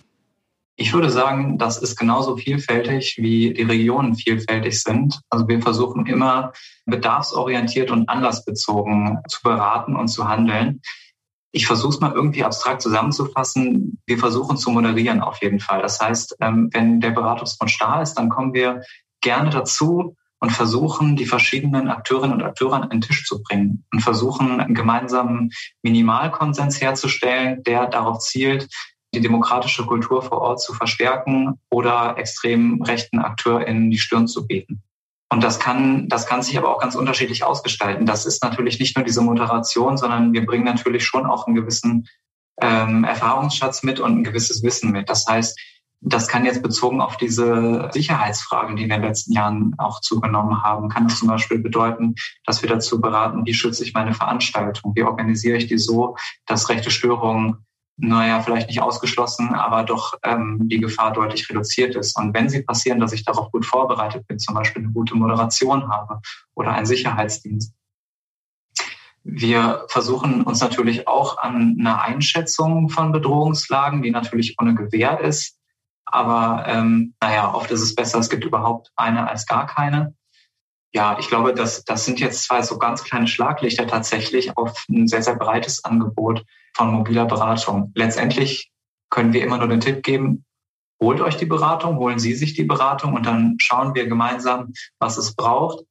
[0.82, 5.20] Ich würde sagen, das ist genauso vielfältig, wie die Regionen vielfältig sind.
[5.30, 6.54] Also wir versuchen immer
[6.86, 10.82] bedarfsorientiert und anlassbezogen zu beraten und zu handeln.
[11.52, 14.00] Ich versuche es mal irgendwie abstrakt zusammenzufassen.
[14.06, 15.82] Wir versuchen zu moderieren auf jeden Fall.
[15.82, 18.82] Das heißt, ähm, wenn der Beratungsfonds da ist, dann kommen wir
[19.20, 24.00] gerne dazu und versuchen, die verschiedenen Akteurinnen und Akteure an den Tisch zu bringen und
[24.00, 25.52] versuchen, einen gemeinsamen
[25.84, 28.70] Minimalkonsens herzustellen, der darauf zielt,
[29.14, 34.84] die demokratische Kultur vor Ort zu verstärken oder extrem rechten AkteurInnen die Stirn zu bieten.
[35.32, 38.06] Und das kann, das kann sich aber auch ganz unterschiedlich ausgestalten.
[38.06, 42.08] Das ist natürlich nicht nur diese Moderation, sondern wir bringen natürlich schon auch einen gewissen
[42.62, 45.10] ähm, Erfahrungsschatz mit und ein gewisses Wissen mit.
[45.10, 45.60] Das heißt,
[46.02, 50.90] das kann jetzt bezogen auf diese Sicherheitsfragen, die in den letzten Jahren auch zugenommen haben,
[50.90, 55.04] kann es zum Beispiel bedeuten, dass wir dazu beraten, wie schütze ich meine Veranstaltung, wie
[55.04, 57.66] organisiere ich die so, dass rechte Störungen
[58.02, 62.18] naja, vielleicht nicht ausgeschlossen, aber doch ähm, die Gefahr deutlich reduziert ist.
[62.18, 65.90] Und wenn sie passieren, dass ich darauf gut vorbereitet bin, zum Beispiel eine gute Moderation
[65.90, 66.22] habe
[66.56, 67.74] oder einen Sicherheitsdienst.
[69.24, 75.58] Wir versuchen uns natürlich auch an einer Einschätzung von Bedrohungslagen, die natürlich ohne Gewähr ist.
[76.06, 80.16] Aber ähm, naja, oft ist es besser, es gibt überhaupt eine als gar keine.
[80.94, 85.08] Ja, ich glaube, das, das sind jetzt zwei so ganz kleine Schlaglichter tatsächlich auf ein
[85.08, 86.44] sehr, sehr breites Angebot
[86.76, 87.92] von mobiler Beratung.
[87.96, 88.72] Letztendlich
[89.12, 90.46] können wir immer nur den Tipp geben,
[91.02, 95.18] holt euch die Beratung, holen Sie sich die Beratung und dann schauen wir gemeinsam, was
[95.18, 95.84] es braucht.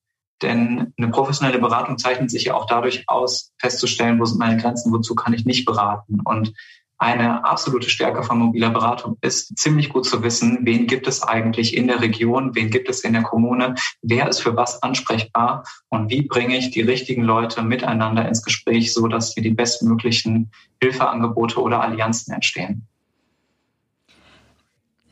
[0.42, 4.92] Denn eine professionelle Beratung zeichnet sich ja auch dadurch aus, festzustellen, wo sind meine Grenzen,
[4.92, 6.20] wozu kann ich nicht beraten.
[6.24, 6.52] Und
[6.98, 11.76] eine absolute Stärke von mobiler Beratung ist, ziemlich gut zu wissen, wen gibt es eigentlich
[11.76, 16.10] in der Region, wen gibt es in der Kommune, wer ist für was ansprechbar und
[16.10, 20.50] wie bringe ich die richtigen Leute miteinander ins Gespräch, so dass hier die bestmöglichen
[20.82, 22.86] Hilfeangebote oder Allianzen entstehen.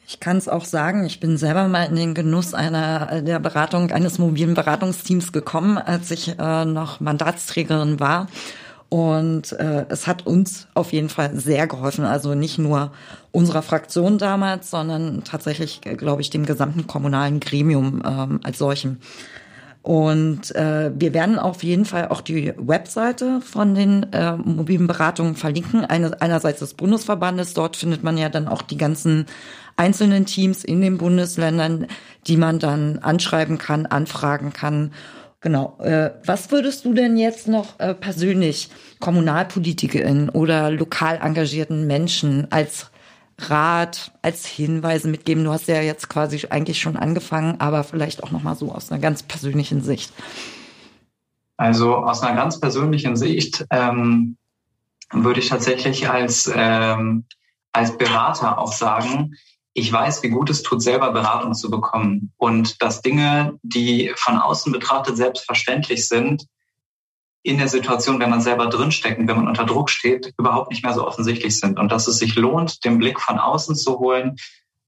[0.09, 3.91] Ich kann es auch sagen, ich bin selber mal in den Genuss einer der Beratung
[3.91, 8.29] eines mobilen Beratungsteams gekommen, als ich äh, noch Mandatsträgerin war.
[8.97, 12.07] Und äh, es hat uns auf jeden Fall sehr geholfen.
[12.07, 12.93] Also nicht nur
[13.31, 18.97] unserer Fraktion damals, sondern tatsächlich, glaube ich, dem gesamten kommunalen Gremium ähm, als solchem.
[19.83, 25.37] Und äh, wir werden auf jeden Fall auch die Webseite von den äh, mobilen Beratungen
[25.37, 25.85] verlinken.
[25.85, 29.27] Eine, einerseits des Bundesverbandes, dort findet man ja dann auch die ganzen
[29.77, 31.87] einzelnen Teams in den Bundesländern,
[32.27, 34.93] die man dann anschreiben kann, anfragen kann.
[35.47, 35.79] Genau.
[35.79, 42.91] Äh, was würdest du denn jetzt noch äh, persönlich Kommunalpolitikerin oder lokal engagierten Menschen als
[43.39, 45.45] Rat, als Hinweise mitgeben?
[45.45, 48.91] Du hast ja jetzt quasi eigentlich schon angefangen, aber vielleicht auch noch mal so aus
[48.91, 50.13] einer ganz persönlichen Sicht.
[51.59, 54.37] Also aus einer ganz persönlichen Sicht ähm,
[55.13, 57.25] würde ich tatsächlich als ähm,
[57.71, 59.37] als Berater auch sagen,
[59.77, 64.39] ich weiß, wie gut es tut, selber Beratung zu bekommen und dass Dinge, die von
[64.39, 66.47] außen betrachtet selbstverständlich sind,
[67.43, 70.95] in der Situation, wenn man selber drinstecken, wenn man unter Druck steht, überhaupt nicht mehr
[70.95, 74.37] so offensichtlich sind und dass es sich lohnt, den Blick von außen zu holen.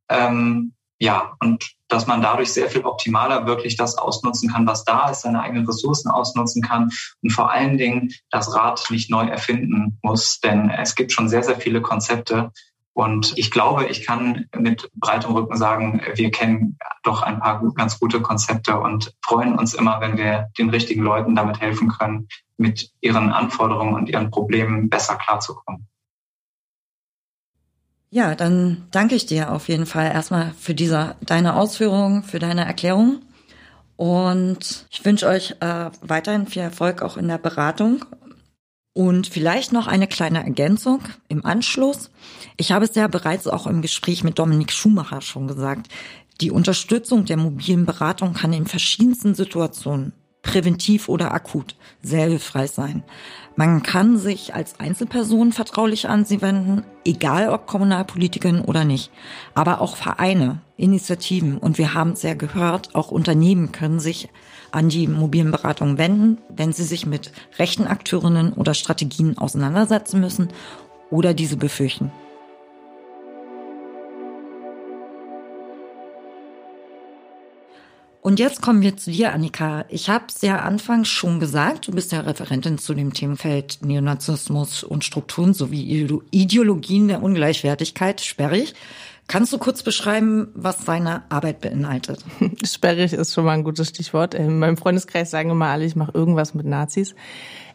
[0.08, 5.10] Ähm, ja, und dass man dadurch sehr viel optimaler wirklich das ausnutzen kann, was da
[5.10, 6.90] ist, seine eigenen Ressourcen ausnutzen kann
[7.22, 11.42] und vor allen Dingen das Rad nicht neu erfinden muss, denn es gibt schon sehr,
[11.42, 12.52] sehr viele Konzepte,
[12.98, 18.00] und ich glaube, ich kann mit breitem Rücken sagen, wir kennen doch ein paar ganz
[18.00, 22.90] gute Konzepte und freuen uns immer, wenn wir den richtigen Leuten damit helfen können, mit
[23.00, 25.86] ihren Anforderungen und ihren Problemen besser klarzukommen.
[28.10, 32.64] Ja, dann danke ich dir auf jeden Fall erstmal für diese, deine Ausführungen, für deine
[32.64, 33.20] Erklärung.
[33.94, 38.04] Und ich wünsche euch äh, weiterhin viel Erfolg auch in der Beratung
[38.92, 42.10] und vielleicht noch eine kleine Ergänzung im Anschluss.
[42.60, 45.86] Ich habe es ja bereits auch im Gespräch mit Dominik Schumacher schon gesagt.
[46.40, 53.04] Die Unterstützung der mobilen Beratung kann in verschiedensten Situationen, präventiv oder akut, sehr hilfreich sein.
[53.54, 59.12] Man kann sich als Einzelperson vertraulich an sie wenden, egal ob Kommunalpolitikerin oder nicht.
[59.54, 64.30] Aber auch Vereine, Initiativen und wir haben es ja gehört, auch Unternehmen können sich
[64.72, 70.48] an die mobilen Beratungen wenden, wenn sie sich mit rechten Akteurinnen oder Strategien auseinandersetzen müssen
[71.08, 72.10] oder diese befürchten.
[78.20, 79.84] Und jetzt kommen wir zu dir, Annika.
[79.88, 84.82] Ich habe es ja anfangs schon gesagt, du bist ja Referentin zu dem Themenfeld Neonazismus
[84.82, 88.74] und Strukturen sowie Ideologien der Ungleichwertigkeit, sperrig.
[89.28, 92.24] Kannst du kurz beschreiben, was deine Arbeit beinhaltet?
[92.64, 94.34] Sperrig ist schon mal ein gutes Stichwort.
[94.34, 97.14] In meinem Freundeskreis sagen immer alle, ich mache irgendwas mit Nazis.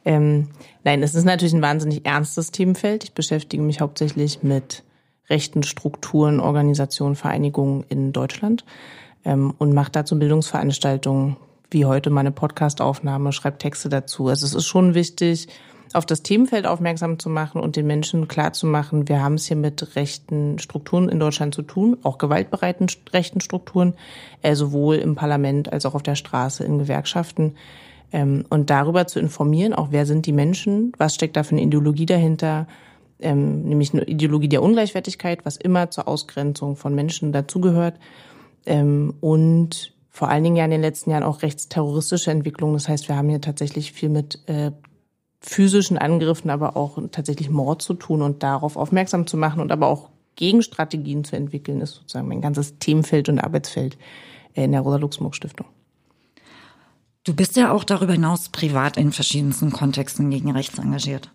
[0.03, 0.49] Ähm,
[0.83, 3.03] nein, es ist natürlich ein wahnsinnig ernstes Themenfeld.
[3.03, 4.83] Ich beschäftige mich hauptsächlich mit
[5.29, 8.65] rechten Strukturen, Organisationen, Vereinigungen in Deutschland
[9.25, 11.37] ähm, und mache dazu Bildungsveranstaltungen,
[11.71, 14.27] wie heute meine Podcastaufnahme, schreibe Texte dazu.
[14.27, 15.47] Also es ist schon wichtig,
[15.93, 19.95] auf das Themenfeld aufmerksam zu machen und den Menschen klarzumachen, wir haben es hier mit
[19.95, 23.93] rechten Strukturen in Deutschland zu tun, auch gewaltbereiten rechten Strukturen,
[24.41, 27.55] äh, sowohl im Parlament als auch auf der Straße, in Gewerkschaften.
[28.11, 31.63] Ähm, und darüber zu informieren, auch wer sind die Menschen, was steckt da für eine
[31.63, 32.67] Ideologie dahinter,
[33.19, 37.95] ähm, nämlich eine Ideologie der Ungleichwertigkeit, was immer zur Ausgrenzung von Menschen dazugehört.
[38.65, 42.75] Ähm, und vor allen Dingen ja in den letzten Jahren auch rechtsterroristische Entwicklungen.
[42.75, 44.71] Das heißt, wir haben hier tatsächlich viel mit äh,
[45.41, 49.87] physischen Angriffen, aber auch tatsächlich Mord zu tun und darauf aufmerksam zu machen und aber
[49.87, 53.97] auch Gegenstrategien zu entwickeln, ist sozusagen mein ganzes Themenfeld und Arbeitsfeld
[54.53, 55.67] in der Rosa-Luxemburg-Stiftung.
[57.23, 61.31] Du bist ja auch darüber hinaus privat in verschiedensten Kontexten gegen rechts engagiert.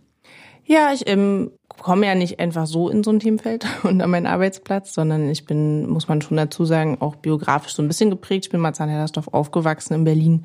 [0.65, 4.27] Ja, ich ähm, komme ja nicht einfach so in so ein Themenfeld und an meinen
[4.27, 8.47] Arbeitsplatz, sondern ich bin, muss man schon dazu sagen, auch biografisch so ein bisschen geprägt.
[8.47, 10.45] Ich bin Marzahn-Hellersdorf aufgewachsen in Berlin,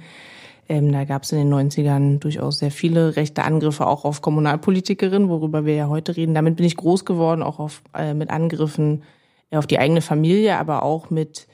[0.69, 5.29] ähm, da gab es in den 90ern durchaus sehr viele rechte Angriffe auch auf Kommunalpolitikerinnen,
[5.29, 6.33] worüber wir ja heute reden.
[6.33, 9.03] Damit bin ich groß geworden, auch auf, äh, mit Angriffen
[9.49, 11.47] äh, auf die eigene Familie, aber auch mit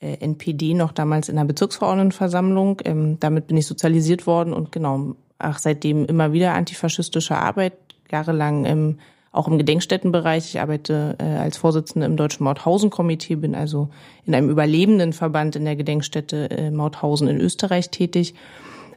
[0.00, 2.80] äh, NPD noch damals in der Bezirksverordnetenversammlung.
[2.84, 7.74] Ähm, damit bin ich sozialisiert worden und genau, ach, seitdem immer wieder antifaschistische Arbeit,
[8.10, 8.98] jahrelang im
[9.32, 10.46] auch im Gedenkstättenbereich.
[10.46, 13.88] Ich arbeite äh, als Vorsitzende im Deutschen Mauthausen-Komitee, bin also
[14.24, 18.34] in einem überlebenden Verband in der Gedenkstätte äh, Mauthausen in Österreich tätig.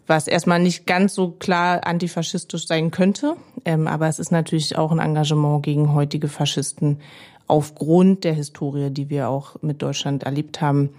[0.07, 3.35] was erstmal nicht ganz so klar antifaschistisch sein könnte.
[3.65, 6.97] Ähm, aber es ist natürlich auch ein Engagement gegen heutige Faschisten
[7.47, 10.89] aufgrund der Historie, die wir auch mit Deutschland erlebt haben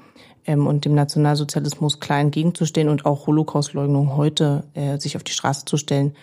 [0.47, 5.65] ähm, und dem Nationalsozialismus klar entgegenzustehen und auch Holocaustleugnung heute äh, sich auf die Straße
[5.65, 6.15] zu stellen,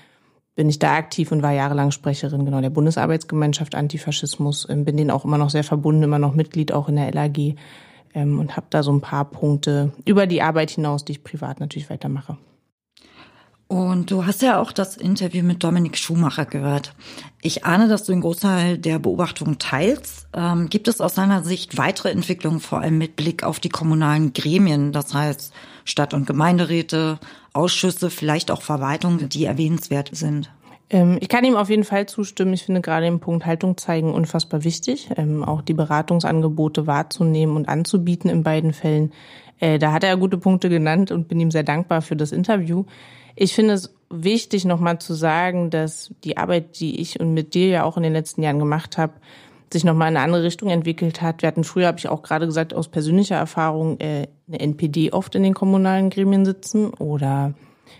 [0.59, 5.09] bin ich da aktiv und war jahrelang Sprecherin genau der Bundesarbeitsgemeinschaft Antifaschismus, ähm, bin denen
[5.09, 7.55] auch immer noch sehr verbunden, immer noch Mitglied auch in der LAG
[8.13, 11.61] ähm, und habe da so ein paar Punkte über die Arbeit hinaus, die ich privat
[11.61, 12.35] natürlich weitermache.
[13.69, 16.93] Und du hast ja auch das Interview mit Dominik Schumacher gehört.
[17.41, 20.27] Ich ahne, dass du einen Großteil der Beobachtungen teilst.
[20.33, 24.33] Ähm, gibt es aus deiner Sicht weitere Entwicklungen, vor allem mit Blick auf die kommunalen
[24.33, 25.53] Gremien, das heißt
[25.89, 27.19] Stadt- und Gemeinderäte,
[27.53, 30.49] Ausschüsse, vielleicht auch Verwaltungen, die erwähnenswert sind?
[30.89, 32.53] Ähm, ich kann ihm auf jeden Fall zustimmen.
[32.53, 37.69] Ich finde gerade den Punkt Haltung zeigen unfassbar wichtig, ähm, auch die Beratungsangebote wahrzunehmen und
[37.69, 39.11] anzubieten in beiden Fällen.
[39.59, 42.85] Äh, da hat er gute Punkte genannt und bin ihm sehr dankbar für das Interview.
[43.35, 47.67] Ich finde es wichtig, nochmal zu sagen, dass die Arbeit, die ich und mit dir
[47.67, 49.13] ja auch in den letzten Jahren gemacht habe,
[49.71, 51.41] sich nochmal in eine andere Richtung entwickelt hat.
[51.41, 55.35] Wir hatten früher, habe ich auch gerade gesagt, aus persönlicher Erfahrung äh, eine NPD oft
[55.35, 57.53] in den kommunalen Gremien sitzen oder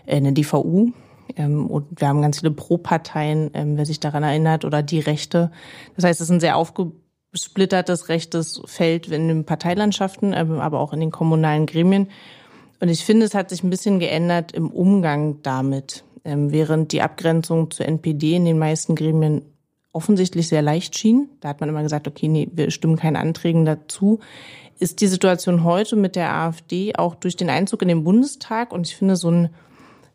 [0.06, 0.92] äh, eine DVU.
[1.36, 5.52] Ähm, und wir haben ganz viele Pro-Parteien, ähm, wer sich daran erinnert, oder die Rechte.
[5.96, 10.94] Das heißt, es ist ein sehr aufgesplittertes rechtes Feld in den Parteilandschaften, ähm, aber auch
[10.94, 12.08] in den kommunalen Gremien.
[12.80, 16.04] Und ich finde, es hat sich ein bisschen geändert im Umgang damit.
[16.26, 19.44] Ähm, während die Abgrenzung zur NPD in den meisten Gremien
[20.00, 23.66] offensichtlich sehr leicht schien, da hat man immer gesagt, okay, nee, wir stimmen keinen Anträgen
[23.66, 24.22] dazu,
[24.80, 28.88] ist die Situation heute mit der AfD auch durch den Einzug in den Bundestag und
[28.88, 29.50] ich finde so ein,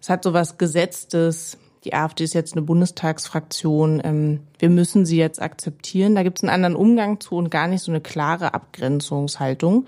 [0.01, 5.18] es hat so was Gesetztes, die AfD ist jetzt eine Bundestagsfraktion, ähm, wir müssen sie
[5.18, 6.14] jetzt akzeptieren.
[6.14, 9.85] Da gibt es einen anderen Umgang zu und gar nicht so eine klare Abgrenzungshaltung.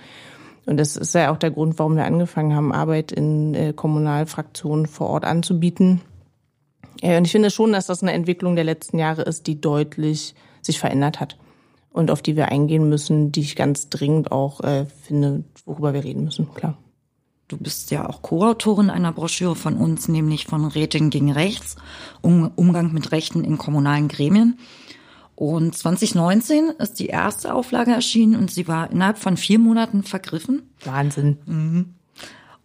[0.66, 4.84] Und das ist ja auch der Grund, warum wir angefangen haben, Arbeit in äh, Kommunalfraktionen
[4.84, 6.02] vor Ort anzubieten.
[7.02, 10.34] Äh, und ich finde schon, dass das eine Entwicklung der letzten Jahre ist, die deutlich
[10.62, 11.36] sich verändert hat
[11.96, 16.04] und auf die wir eingehen müssen, die ich ganz dringend auch äh, finde, worüber wir
[16.04, 16.76] reden müssen, klar.
[17.48, 21.76] Du bist ja auch Co-Autorin einer Broschüre von uns, nämlich von Rätin gegen Rechts,
[22.20, 24.58] um, Umgang mit Rechten in kommunalen Gremien.
[25.36, 30.62] Und 2019 ist die erste Auflage erschienen und sie war innerhalb von vier Monaten vergriffen.
[30.84, 31.38] Wahnsinn.
[31.46, 31.94] Mhm.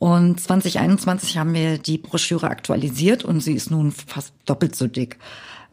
[0.01, 5.19] Und 2021 haben wir die Broschüre aktualisiert und sie ist nun fast doppelt so dick.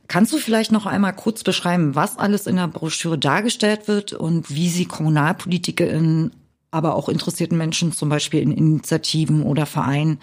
[0.06, 4.54] Kannst du vielleicht noch einmal kurz beschreiben, was alles in der Broschüre dargestellt wird und
[4.54, 6.32] wie sie KommunalpolitikerInnen,
[6.70, 10.18] aber auch interessierten Menschen, zum Beispiel in Initiativen oder Vereinen,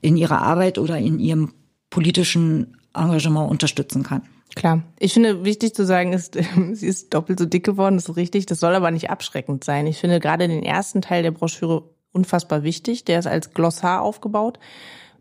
[0.00, 1.52] in ihrer Arbeit oder in ihrem
[1.90, 4.22] politischen Engagement unterstützen kann?
[4.54, 4.84] Klar.
[5.00, 6.38] Ich finde, wichtig zu sagen ist,
[6.74, 8.46] sie ist doppelt so dick geworden, das ist richtig.
[8.46, 9.88] Das soll aber nicht abschreckend sein.
[9.88, 13.04] Ich finde gerade den ersten Teil der Broschüre unfassbar wichtig.
[13.04, 14.58] Der ist als Glossar aufgebaut.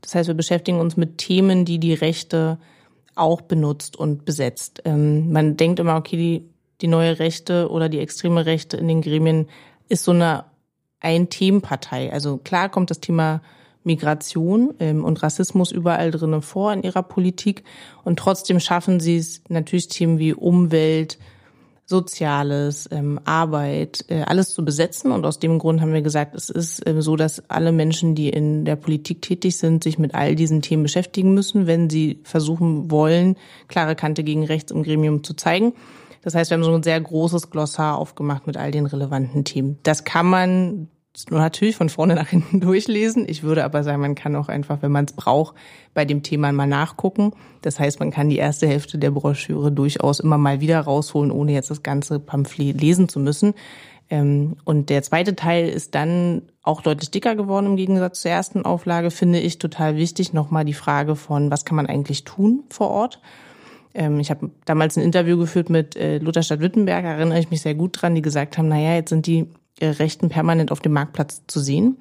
[0.02, 2.58] Das heißt, wir beschäftigen uns mit Themen, die die Rechte
[3.16, 4.82] auch benutzt und besetzt.
[4.86, 6.50] Ähm, man denkt immer, okay, die,
[6.82, 9.48] die neue Rechte oder die extreme Rechte in den Gremien
[9.90, 10.46] ist so eine
[11.02, 12.12] Ein-Themenpartei.
[12.14, 13.42] Also klar kommt das Thema
[13.84, 17.64] Migration ähm, und Rassismus überall drinnen vor in ihrer Politik.
[18.04, 21.18] Und trotzdem schaffen sie es natürlich Themen wie Umwelt,
[21.90, 25.12] Soziales, ähm, Arbeit, äh, alles zu besetzen.
[25.12, 28.30] Und aus dem Grund haben wir gesagt, es ist äh, so, dass alle Menschen, die
[28.30, 32.92] in der Politik tätig sind, sich mit all diesen Themen beschäftigen müssen, wenn sie versuchen
[32.92, 35.74] wollen, klare Kante gegen rechts im Gremium zu zeigen.
[36.22, 39.80] Das heißt, wir haben so ein sehr großes Glossar aufgemacht mit all den relevanten Themen.
[39.82, 40.90] Das kann man
[41.30, 43.26] natürlich von vorne nach hinten durchlesen.
[43.28, 45.56] Ich würde aber sagen, man kann auch einfach, wenn man es braucht,
[45.94, 47.34] bei dem Thema mal nachgucken.
[47.62, 51.54] Das heißt, man kann die erste Hälfte der Broschüre durchaus immer mal wieder rausholen, ohne
[51.54, 53.54] jetzt das ganze Pamphlet lesen zu müssen.
[54.10, 58.66] Ähm, und der zweite Teil ist dann auch deutlich dicker geworden im Gegensatz zur ersten
[58.66, 60.34] Auflage, finde ich total wichtig.
[60.34, 63.22] Nochmal die Frage von, was kann man eigentlich tun vor Ort?
[63.94, 67.76] Ähm, ich habe damals ein Interview geführt mit äh, Lutherstadt Wittenberg, erinnere ich mich sehr
[67.76, 69.48] gut dran, die gesagt haben, naja, jetzt sind die
[69.86, 71.98] Rechten permanent auf dem Marktplatz zu sehen.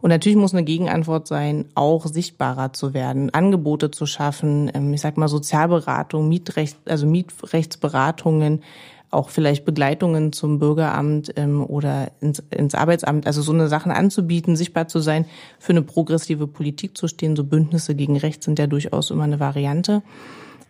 [0.00, 5.00] Und natürlich muss eine Gegenantwort sein, auch sichtbarer zu werden, Angebote zu schaffen, ähm, ich
[5.00, 8.62] sag mal Sozialberatung, Mietrecht, also Mietrechtsberatungen,
[9.10, 14.56] auch vielleicht Begleitungen zum Bürgeramt ähm, oder ins, ins Arbeitsamt, also so eine Sachen anzubieten,
[14.56, 15.24] sichtbar zu sein,
[15.58, 17.36] für eine progressive Politik zu stehen.
[17.36, 20.02] So Bündnisse gegen Rechts sind ja durchaus immer eine Variante.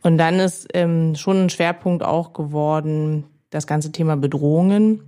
[0.03, 5.01] Und dann ist ähm, schon ein Schwerpunkt auch geworden, das ganze Thema Bedrohungen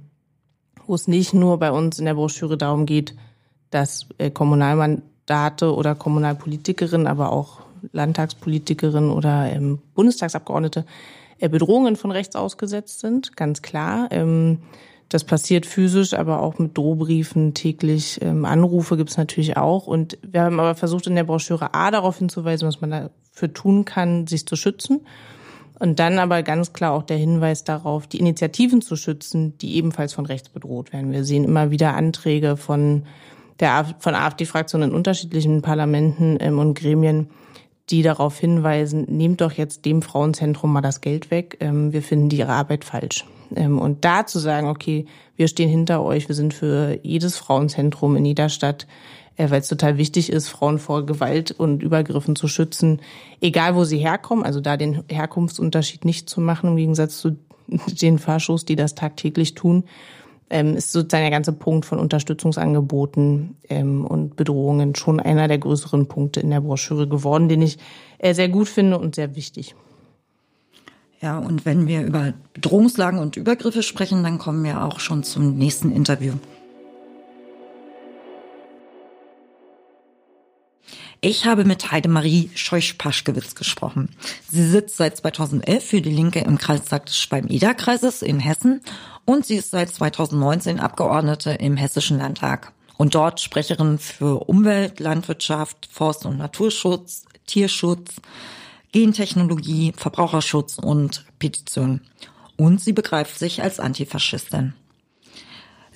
[0.87, 3.15] wo es nicht nur bei uns in der Broschüre darum geht,
[3.71, 7.61] dass äh, Kommunalmandate oder Kommunalpolitikerinnen, aber auch
[7.93, 10.85] Landtagspolitikerinnen oder ähm, Bundestagsabgeordnete
[11.39, 14.09] äh, Bedrohungen von rechts ausgesetzt sind, ganz klar.
[14.11, 14.59] Ähm,
[15.09, 18.19] Das passiert physisch, aber auch mit Drohbriefen täglich.
[18.23, 19.87] Ähm, Anrufe gibt's natürlich auch.
[19.87, 23.85] Und wir haben aber versucht, in der Broschüre A darauf hinzuweisen, was man dafür tun
[23.85, 25.07] kann, sich zu schützen.
[25.79, 30.15] Und dann aber ganz klar auch der Hinweis darauf, die Initiativen zu schützen, die ebenfalls
[30.15, 31.13] von rechts bedroht werden.
[31.13, 33.03] Wir sehen immer wieder Anträge von
[33.61, 37.29] der von AfD-Fraktionen in unterschiedlichen Parlamenten ähm, und Gremien,
[37.91, 41.57] die darauf hinweisen, nehmt doch jetzt dem Frauenzentrum mal das Geld weg.
[41.61, 43.25] Ähm, wir finden die ihre Arbeit falsch.
[43.55, 45.07] Ähm, und da zu sagen, okay,
[45.37, 48.87] wir stehen hinter euch, wir sind für jedes Frauenzentrum in jeder Stadt,
[49.37, 53.01] weil es total wichtig ist, Frauen vor Gewalt und Übergriffen zu schützen,
[53.41, 57.37] egal wo sie herkommen, also da den Herkunftsunterschied nicht zu machen, im Gegensatz zu
[57.69, 59.85] den Faschos, die das tagtäglich tun
[60.51, 66.07] ähm, ist sozusagen der ganze Punkt von Unterstützungsangeboten ähm, und Bedrohungen schon einer der größeren
[66.07, 67.79] Punkte in der Broschüre geworden, den ich
[68.19, 69.75] äh, sehr gut finde und sehr wichtig.
[71.21, 75.57] Ja, und wenn wir über Bedrohungslagen und Übergriffe sprechen, dann kommen wir auch schon zum
[75.57, 76.35] nächsten Interview.
[81.29, 84.11] Ich habe mit Heidemarie Scheuch-Paschkewitz gesprochen.
[84.49, 88.81] Sie sitzt seit 2011 für die Linke im Kreistag des Schwalm-Eder-Kreises in Hessen
[89.25, 95.89] und sie ist seit 2019 Abgeordnete im Hessischen Landtag und dort Sprecherin für Umwelt, Landwirtschaft,
[95.91, 98.21] Forst- und Naturschutz, Tierschutz,
[98.93, 102.03] Gentechnologie, Verbraucherschutz und Petition.
[102.57, 104.75] Und sie begreift sich als Antifaschistin.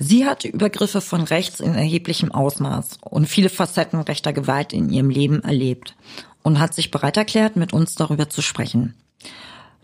[0.02, 5.10] Sie hat Übergriffe von rechts in erheblichem Ausmaß und viele Facetten rechter Gewalt in ihrem
[5.10, 5.94] Leben erlebt
[6.42, 8.94] und hat sich bereit erklärt, mit uns darüber zu sprechen.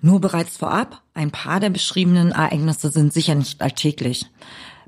[0.00, 4.24] Nur bereits vorab, ein paar der beschriebenen Ereignisse sind sicher nicht alltäglich.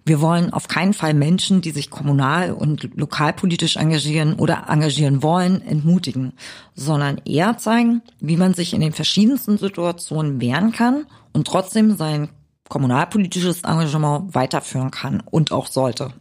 [0.03, 5.61] Wir wollen auf keinen Fall Menschen, die sich kommunal und lokalpolitisch engagieren oder engagieren wollen,
[5.61, 6.33] entmutigen,
[6.75, 11.05] sondern eher zeigen, wie man sich in den verschiedensten Situationen wehren kann
[11.35, 12.31] und trotzdem sein
[12.69, 16.13] kommunalpolitisches Engagement weiterführen kann und auch sollte.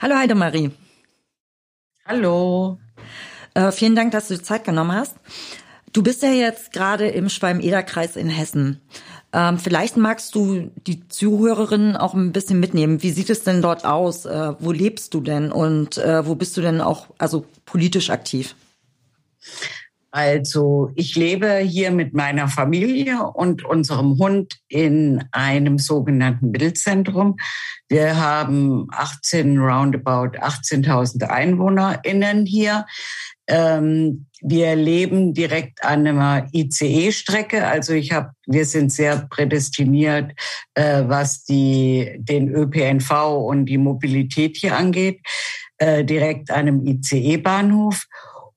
[0.00, 0.70] Hallo Heidemarie.
[2.06, 2.78] Hallo.
[3.54, 5.16] Äh, vielen Dank, dass du die Zeit genommen hast.
[5.92, 8.80] Du bist ja jetzt gerade im Schwalm-Eder-Kreis in Hessen.
[9.32, 13.02] Ähm, vielleicht magst du die Zuhörerinnen auch ein bisschen mitnehmen.
[13.02, 14.26] Wie sieht es denn dort aus?
[14.26, 18.54] Äh, wo lebst du denn und äh, wo bist du denn auch also politisch aktiv?
[20.14, 27.34] Also ich lebe hier mit meiner Familie und unserem Hund in einem sogenannten Mittelzentrum.
[27.88, 32.86] Wir haben 18 roundabout 18.000 EinwohnerInnen hier.
[33.48, 37.66] Ähm, wir leben direkt an einer ICE-Strecke.
[37.66, 40.30] Also ich habe, wir sind sehr prädestiniert,
[40.74, 43.10] äh, was die, den ÖPNV
[43.48, 45.18] und die Mobilität hier angeht,
[45.78, 48.06] äh, direkt an einem ICE-Bahnhof.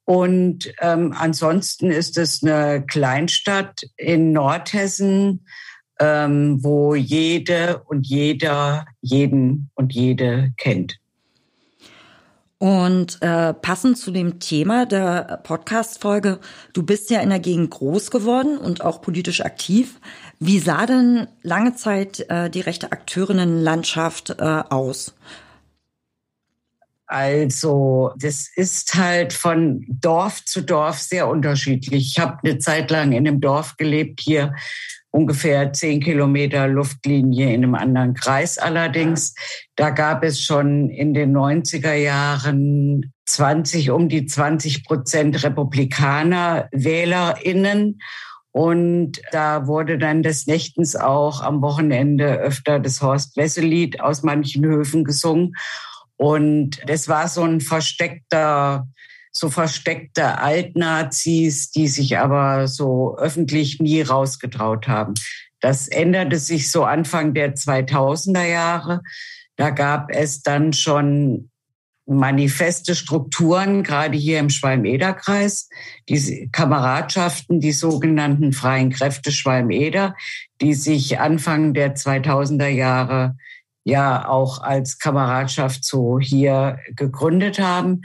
[0.08, 5.46] Und ähm, ansonsten ist es eine Kleinstadt in Nordhessen,
[6.00, 10.98] ähm, wo jede und jeder jeden und jede kennt.
[12.58, 16.40] Und äh, passend zu dem Thema der Podcast-Folge,
[16.72, 20.00] du bist ja in der Gegend groß geworden und auch politisch aktiv.
[20.40, 25.16] Wie sah denn lange Zeit äh, die rechte Akteurinnenlandschaft äh, aus?
[27.08, 32.16] Also das ist halt von Dorf zu Dorf sehr unterschiedlich.
[32.16, 34.54] Ich habe eine Zeit lang in einem Dorf gelebt, hier
[35.10, 39.34] ungefähr zehn Kilometer Luftlinie in einem anderen Kreis allerdings.
[39.76, 48.00] Da gab es schon in den 90er Jahren 20, um die 20 Prozent Republikaner WählerInnen.
[48.52, 54.66] Und da wurde dann des Nächtens auch am Wochenende öfter das Horst Wessel-Lied aus manchen
[54.66, 55.54] Höfen gesungen.
[56.18, 58.88] Und das war so ein versteckter
[59.38, 65.14] so versteckte Altnazis, die sich aber so öffentlich nie rausgetraut haben.
[65.60, 69.02] Das änderte sich so Anfang der 2000er Jahre.
[69.56, 71.50] Da gab es dann schon
[72.06, 75.68] manifeste Strukturen, gerade hier im Schwalm-Eder-Kreis,
[76.08, 80.16] diese Kameradschaften, die sogenannten freien Kräfte Schwalm-Eder,
[80.62, 83.36] die sich Anfang der 2000er Jahre
[83.88, 88.02] ja auch als Kameradschaft so hier gegründet haben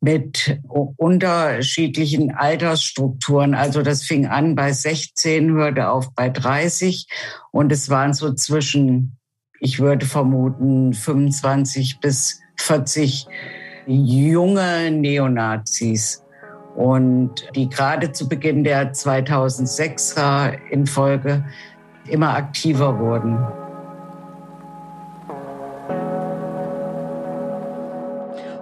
[0.00, 3.54] mit unterschiedlichen Altersstrukturen.
[3.54, 7.08] Also das fing an bei 16, hörte auf bei 30
[7.50, 9.16] und es waren so zwischen,
[9.58, 13.26] ich würde vermuten, 25 bis 40
[13.88, 16.22] junge Neonazis.
[16.76, 21.44] Und die gerade zu Beginn der 2006er in Folge
[22.06, 23.65] immer aktiver wurden.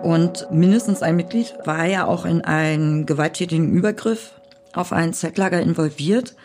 [0.05, 4.33] Und mindestens ein Mitglied war ja auch in einen gewalttätigen Übergriff
[4.75, 6.37] auf ein Zeltlager involviert.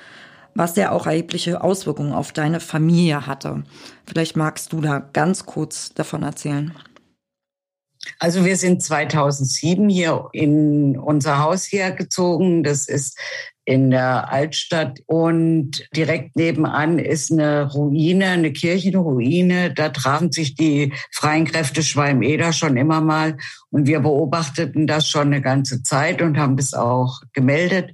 [0.55, 3.63] was ja auch erhebliche Auswirkungen auf deine Familie hatte.
[4.05, 6.73] Vielleicht magst du da ganz kurz davon erzählen.
[8.17, 12.63] Also wir sind 2007 hier in unser Haus hier gezogen.
[12.63, 13.17] Das ist
[13.69, 19.71] in der Altstadt und direkt nebenan ist eine Ruine, eine Kirchenruine.
[19.71, 23.37] Da trafen sich die freien Kräfte Schwalm-Eder schon immer mal
[23.69, 27.91] und wir beobachteten das schon eine ganze Zeit und haben das auch gemeldet.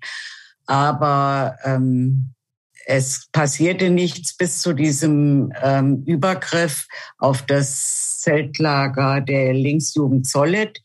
[0.65, 2.33] Aber ähm,
[2.85, 10.79] es passierte nichts bis zu diesem ähm, Übergriff auf das Zeltlager der Linksjugend Zollet.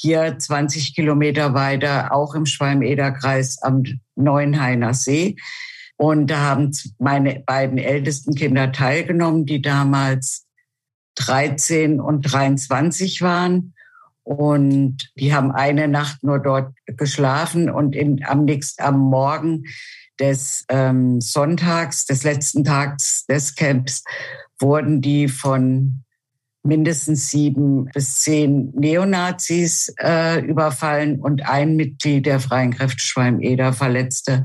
[0.00, 3.82] Hier 20 Kilometer weiter, auch im Schwalm-Eder-Kreis am
[4.14, 5.34] Neuenhainer See.
[5.96, 6.70] Und da haben
[7.00, 10.46] meine beiden ältesten Kinder teilgenommen, die damals
[11.16, 13.74] 13 und 23 waren.
[14.22, 19.64] Und die haben eine Nacht nur dort geschlafen und in, am nächsten, am Morgen
[20.20, 24.04] des ähm, Sonntags, des letzten Tags des Camps,
[24.60, 26.04] wurden die von
[26.68, 34.44] mindestens sieben bis zehn Neonazis äh, überfallen und ein Mitglied der Freien Kräfte Schwalm-Eder verletzte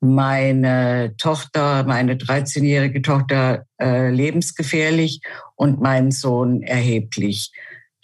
[0.00, 5.20] meine Tochter, meine 13-jährige Tochter äh, lebensgefährlich
[5.56, 7.50] und meinen Sohn erheblich,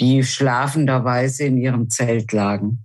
[0.01, 2.85] die schlafenderweise in ihrem Zelt lagen.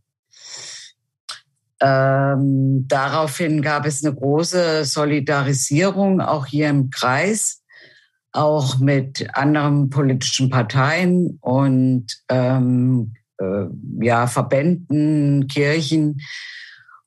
[1.82, 7.59] Ähm, daraufhin gab es eine große Solidarisierung auch hier im Kreis,
[8.32, 13.66] auch mit anderen politischen Parteien und ähm, äh,
[14.02, 16.22] ja, Verbänden, Kirchen.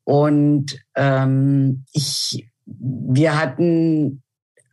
[0.04, 4.22] Und ähm, ich, wir hatten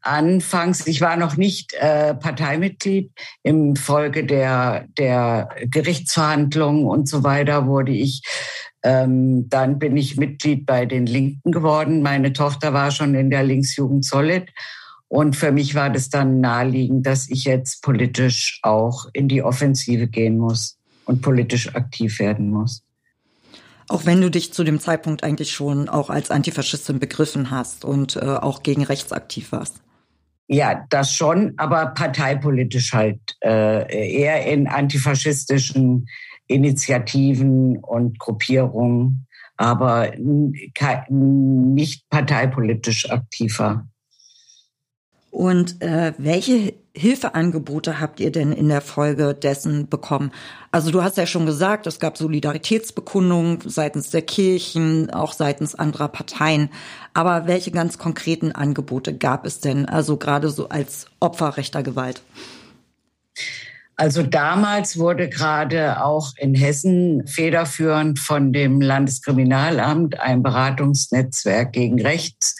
[0.02, 3.12] anfangs, ich war noch nicht äh, Parteimitglied,
[3.43, 8.24] im Folge der, der Gerichtsverhandlungen und so weiter wurde ich
[8.84, 12.02] ähm, dann bin ich Mitglied bei den Linken geworden.
[12.02, 14.52] Meine Tochter war schon in der Linksjugend Solid.
[15.10, 20.07] Und für mich war das dann naheliegend, dass ich jetzt politisch auch in die Offensive
[20.07, 22.84] gehen muss und politisch aktiv werden muss.
[23.88, 28.18] Auch wenn du dich zu dem Zeitpunkt eigentlich schon auch als Antifaschistin begriffen hast und
[28.18, 29.82] äh, auch gegen rechts aktiv warst.
[30.47, 36.07] Ja, das schon, aber parteipolitisch halt äh, eher in antifaschistischen
[36.45, 39.26] Initiativen und Gruppierungen,
[39.57, 43.89] aber nicht parteipolitisch aktiver.
[45.32, 50.32] Und äh, welche Hilfeangebote habt ihr denn in der Folge dessen bekommen?
[50.72, 56.08] Also du hast ja schon gesagt, es gab Solidaritätsbekundungen seitens der Kirchen, auch seitens anderer
[56.08, 56.70] Parteien.
[57.14, 59.86] Aber welche ganz konkreten Angebote gab es denn?
[59.86, 62.24] Also gerade so als Opfer rechter Gewalt?
[63.96, 72.56] Also damals wurde gerade auch in Hessen federführend von dem Landeskriminalamt ein Beratungsnetzwerk gegen Rechts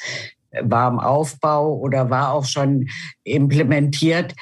[0.62, 2.89] war im Aufbau oder war auch schon
[3.24, 4.36] implementiert.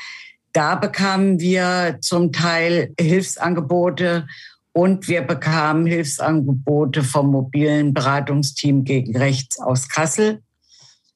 [0.54, 4.28] Da bekamen wir zum Teil Hilfsangebote
[4.74, 10.42] und wir bekamen Hilfsangebote vom mobilen Beratungsteam gegen Rechts aus Kassel.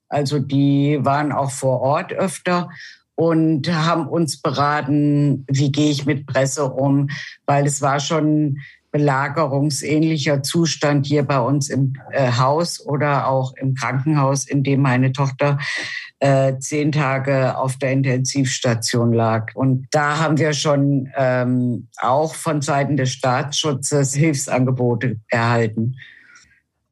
[0.10, 2.70] Also die waren auch vor Ort öfter
[3.16, 7.10] und haben uns beraten, wie gehe ich mit Presse um,
[7.46, 8.58] weil es war schon
[8.92, 15.12] belagerungsähnlicher Zustand hier bei uns im äh, Haus oder auch im Krankenhaus, in dem meine
[15.12, 15.58] Tochter
[16.20, 19.56] äh, zehn Tage auf der Intensivstation lag.
[19.56, 25.96] Und da haben wir schon ähm, auch von Seiten des Staatsschutzes Hilfsangebote erhalten.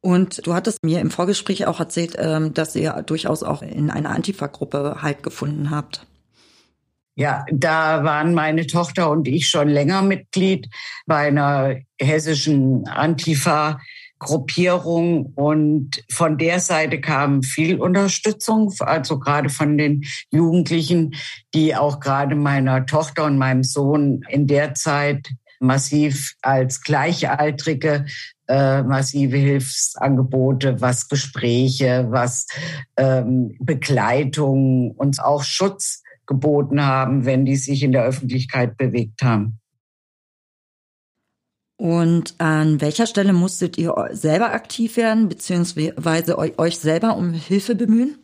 [0.01, 4.11] Und du hattest mir im Vorgespräch auch erzählt, ähm, dass ihr durchaus auch in einer
[4.11, 6.07] Antifa-Gruppe Halt gefunden habt.
[7.19, 10.69] Ja, da waren meine Tochter und ich schon länger Mitglied
[11.05, 13.81] bei einer hessischen Antifa.
[14.19, 21.15] Gruppierung und von der Seite kam viel Unterstützung, also gerade von den Jugendlichen,
[21.53, 28.05] die auch gerade meiner Tochter und meinem Sohn in der Zeit massiv als Gleichaltrige
[28.47, 32.47] äh, massive Hilfsangebote, was Gespräche, was
[32.97, 39.59] ähm, Begleitung und auch Schutz geboten haben, wenn die sich in der Öffentlichkeit bewegt haben.
[41.75, 48.17] Und an welcher Stelle musstet ihr selber aktiv werden, beziehungsweise euch selber um Hilfe bemühen?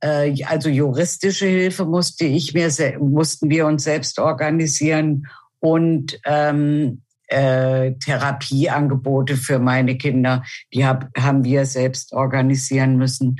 [0.00, 5.26] Äh, also juristische Hilfe musste ich mir, mussten wir uns selbst organisieren
[5.60, 10.42] und ähm, äh, Therapieangebote für meine Kinder,
[10.72, 13.36] die hab, haben wir selbst organisieren müssen.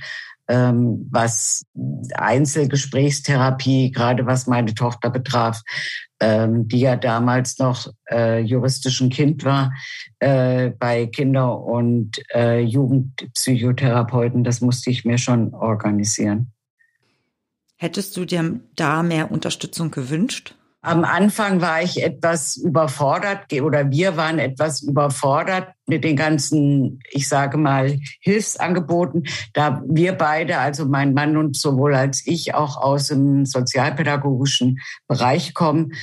[0.49, 1.65] Ähm, was
[2.15, 5.63] Einzelgesprächstherapie, gerade was meine Tochter betraf,
[6.21, 9.73] ähm, die ja damals noch äh, juristisch ein Kind war,
[10.19, 14.43] äh, bei Kinder- und äh, Jugendpsychotherapeuten.
[14.43, 16.53] Das musste ich mir schon organisieren.
[17.77, 20.57] Hättest du dir da mehr Unterstützung gewünscht?
[20.81, 27.29] Am Anfang war ich etwas überfordert oder wir waren etwas überfordert mit den ganzen, ich
[27.29, 33.09] sage mal, Hilfsangeboten, da wir beide, also mein Mann und sowohl als ich auch aus
[33.09, 35.95] dem sozialpädagogischen Bereich kommen,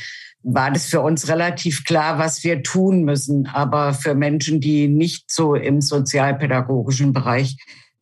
[0.43, 3.47] war das für uns relativ klar, was wir tun müssen.
[3.47, 7.57] Aber für Menschen, die nicht so im sozialpädagogischen Bereich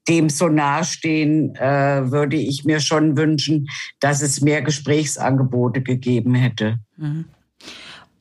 [0.08, 6.80] dem so nahestehen, äh, würde ich mir schon wünschen, dass es mehr Gesprächsangebote gegeben hätte.
[6.98, 7.26] Mhm.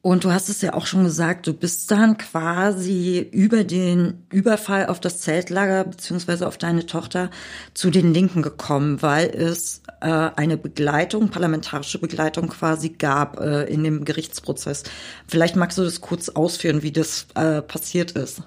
[0.05, 4.87] Und du hast es ja auch schon gesagt, du bist dann quasi über den Überfall
[4.87, 7.31] auf das Zeltlager beziehungsweise auf deine Tochter
[7.73, 13.85] zu den Linken gekommen, weil es äh, eine Begleitung, parlamentarische Begleitung quasi gab äh, in
[13.85, 14.83] dem Gerichtsprozess.
[15.29, 18.43] Vielleicht magst du das kurz ausführen, wie das äh, passiert ist.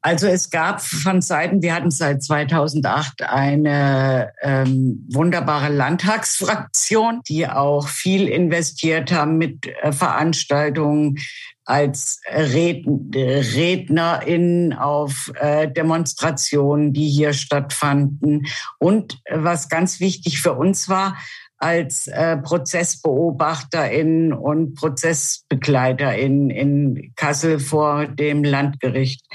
[0.00, 7.88] Also es gab von Seiten, wir hatten seit 2008 eine ähm, wunderbare Landtagsfraktion, die auch
[7.88, 11.18] viel investiert haben mit äh, Veranstaltungen
[11.64, 18.46] als Red RednerInnen auf äh, Demonstrationen, die hier stattfanden.
[18.78, 21.18] Und was ganz wichtig für uns war,
[21.58, 29.26] als äh, ProzessbeobachterInnen und ProzessbegleiterInnen in Kassel vor dem Landgericht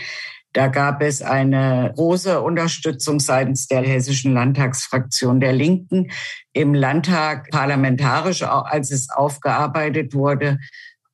[0.54, 6.12] da gab es eine große Unterstützung seitens der hessischen Landtagsfraktion der Linken
[6.54, 10.60] im Landtag parlamentarisch, als es aufgearbeitet wurde,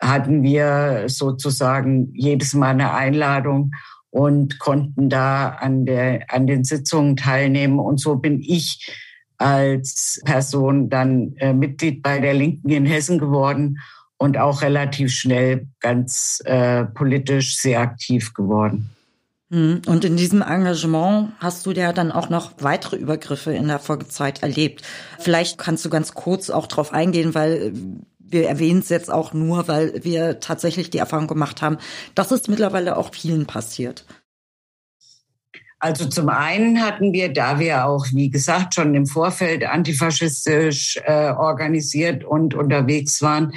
[0.01, 3.71] hatten wir sozusagen jedes Mal eine Einladung
[4.11, 7.79] und konnten da an, der, an den Sitzungen teilnehmen.
[7.79, 8.93] Und so bin ich
[9.37, 13.79] als Person dann äh, Mitglied bei der Linken in Hessen geworden
[14.17, 18.89] und auch relativ schnell ganz äh, politisch sehr aktiv geworden.
[19.51, 19.81] Hm.
[19.87, 24.43] Und in diesem Engagement hast du ja dann auch noch weitere Übergriffe in der Folgezeit
[24.43, 24.83] erlebt.
[25.17, 27.73] Vielleicht kannst du ganz kurz auch drauf eingehen, weil
[28.31, 31.77] wir erwähnen es jetzt auch nur, weil wir tatsächlich die Erfahrung gemacht haben,
[32.13, 34.05] dass es mittlerweile auch vielen passiert.
[35.81, 41.31] Also zum einen hatten wir, da wir auch, wie gesagt, schon im Vorfeld antifaschistisch äh,
[41.31, 43.53] organisiert und unterwegs waren,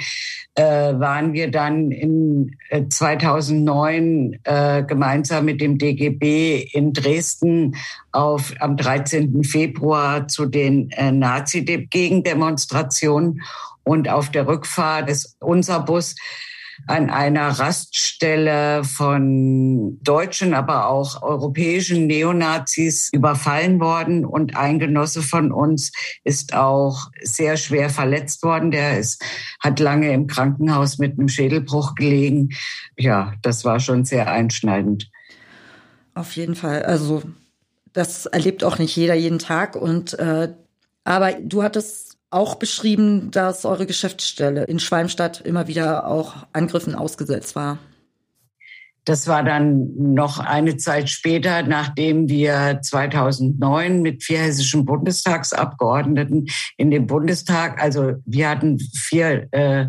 [0.55, 7.75] äh, waren wir dann in äh, 2009 äh, gemeinsam mit dem DGB in Dresden
[8.13, 9.43] auf, am 13.
[9.43, 13.41] Februar zu den äh, Nazi-Gegendemonstrationen
[13.83, 16.15] und auf der Rückfahrt ist unser Bus
[16.87, 25.51] an einer Raststelle von deutschen, aber auch europäischen Neonazis überfallen worden und ein Genosse von
[25.51, 25.91] uns
[26.23, 28.71] ist auch sehr schwer verletzt worden.
[28.71, 29.23] Der ist,
[29.59, 32.49] hat lange im Krankenhaus mit einem Schädelbruch gelegen.
[32.97, 35.09] Ja, das war schon sehr einschneidend.
[36.15, 36.83] Auf jeden Fall.
[36.83, 37.23] Also
[37.93, 40.53] das erlebt auch nicht jeder jeden Tag und äh,
[41.05, 42.02] aber du hattest
[42.33, 47.77] auch beschrieben, dass eure Geschäftsstelle in Schwalmstadt immer wieder auch Angriffen ausgesetzt war.
[49.05, 56.89] Das war dann noch eine Zeit später, nachdem wir 2009 mit vier hessischen Bundestagsabgeordneten in
[56.89, 59.87] dem Bundestag, also wir hatten vier, äh,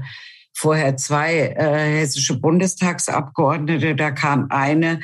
[0.53, 4.99] vorher zwei äh, hessische Bundestagsabgeordnete, da kam eine,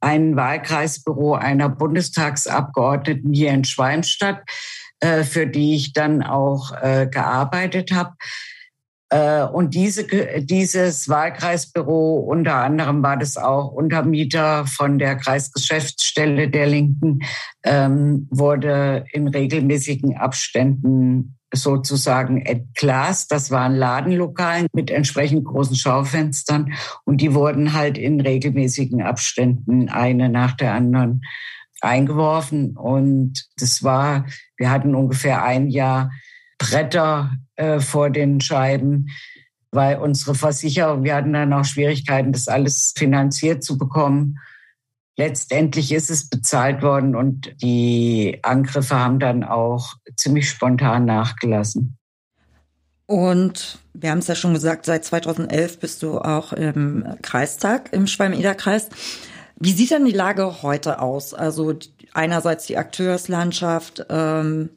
[0.00, 4.42] ein Wahlkreisbüro einer Bundestagsabgeordneten hier in Schwalmstadt
[5.00, 8.14] äh, für die ich dann auch äh, gearbeitet habe.
[9.10, 10.06] Äh, und diese,
[10.40, 17.20] dieses Wahlkreisbüro, unter anderem war das auch Untermieter von der Kreisgeschäftsstelle der Linken,
[17.64, 23.30] ähm, wurde in regelmäßigen Abständen sozusagen entglast.
[23.30, 26.72] Das waren Ladenlokalen mit entsprechend großen Schaufenstern
[27.04, 31.22] und die wurden halt in regelmäßigen Abständen eine nach der anderen
[31.86, 32.76] eingeworfen.
[32.76, 34.26] Und das war,
[34.56, 36.10] wir hatten ungefähr ein Jahr
[36.58, 39.08] Bretter äh, vor den Scheiben,
[39.70, 44.38] weil unsere Versicherung, wir hatten dann auch Schwierigkeiten, das alles finanziert zu bekommen.
[45.18, 51.96] Letztendlich ist es bezahlt worden und die Angriffe haben dann auch ziemlich spontan nachgelassen.
[53.06, 58.06] Und wir haben es ja schon gesagt, seit 2011 bist du auch im Kreistag, im
[58.06, 58.88] Schwalm-Eder-Kreis.
[59.58, 61.32] Wie sieht denn die Lage heute aus?
[61.32, 61.74] Also
[62.12, 64.70] einerseits die Akteurslandschaft ähm,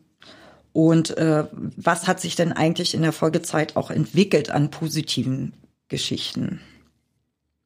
[0.72, 5.54] und äh, was hat sich denn eigentlich in der Folgezeit auch entwickelt an positiven
[5.88, 6.62] Geschichten?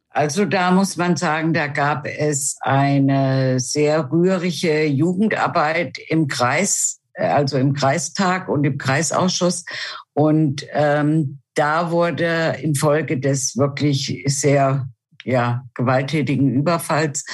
[0.10, 7.28] Also da muss man sagen, da gab es eine sehr rührige Jugendarbeit im Kreis, äh,
[7.28, 9.66] also im Kreistag und im Kreisausschuss.
[10.14, 14.88] Und ähm, da wurde infolge des wirklich sehr
[15.24, 17.26] ja, gewalttätigen Überfalls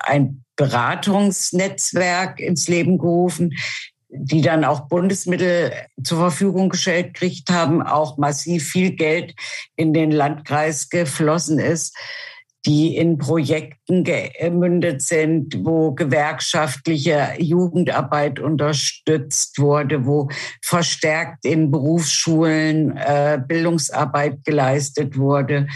[0.00, 3.52] ein Beratungsnetzwerk ins Leben gerufen,
[4.08, 9.34] die dann auch Bundesmittel zur Verfügung gestellt kriegt haben, auch massiv viel Geld
[9.74, 11.96] in den Landkreis geflossen ist,
[12.66, 20.28] die in Projekten gemündet sind, wo gewerkschaftliche Jugendarbeit unterstützt wurde, wo
[20.62, 25.66] verstärkt in Berufsschulen äh, Bildungsarbeit geleistet wurde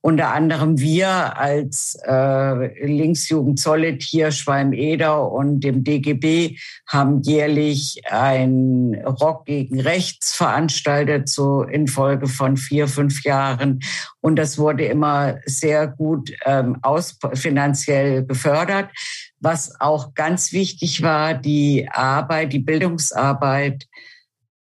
[0.00, 8.94] unter anderem wir als äh, Linksjugend Zollet hier Schwalm-Eder und dem DGB haben jährlich ein
[9.04, 13.80] Rock gegen Rechts veranstaltet, so in Folge von vier, fünf Jahren.
[14.20, 18.90] Und das wurde immer sehr gut ähm, aus, finanziell gefördert.
[19.40, 23.86] Was auch ganz wichtig war, die Arbeit, die Bildungsarbeit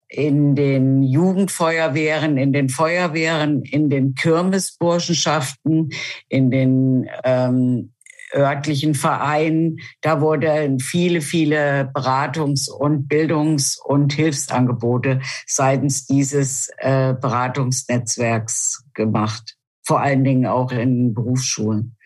[0.09, 5.91] in den Jugendfeuerwehren, in den Feuerwehren, in den Kirmesburschenschaften,
[6.29, 7.93] in den ähm,
[8.35, 9.79] örtlichen Vereinen.
[10.01, 19.57] Da wurden viele, viele Beratungs- und Bildungs- und Hilfsangebote seitens dieses äh, Beratungsnetzwerks gemacht.
[19.85, 21.97] Vor allen Dingen auch in Berufsschulen.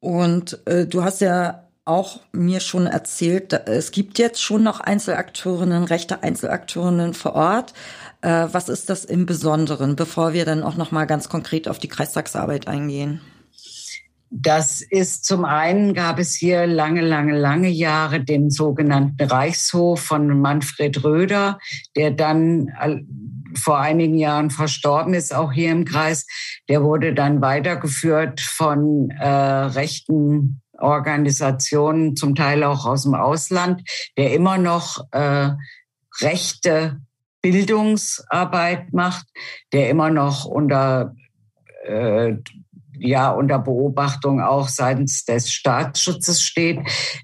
[0.00, 5.84] Und äh, du hast ja auch mir schon erzählt, es gibt jetzt schon noch Einzelakteurinnen,
[5.84, 7.74] rechte Einzelakteurinnen vor Ort.
[8.22, 11.78] Äh, was ist das im Besonderen, bevor wir dann auch noch mal ganz konkret auf
[11.78, 13.20] die Kreistagsarbeit eingehen?
[14.30, 20.40] Das ist zum einen gab es hier lange, lange, lange Jahre den sogenannten Reichshof von
[20.40, 21.60] Manfred Röder,
[21.94, 22.72] der dann
[23.54, 26.26] vor einigen Jahren verstorben ist, auch hier im Kreis.
[26.68, 33.82] Der wurde dann weitergeführt von äh, rechten Organisationen, zum Teil auch aus dem Ausland,
[34.16, 35.50] der immer noch äh,
[36.20, 37.00] rechte
[37.42, 39.26] Bildungsarbeit macht,
[39.72, 41.14] der immer noch unter
[41.84, 42.34] äh,
[42.98, 46.80] ja unter Beobachtung auch seitens des Staatsschutzes steht.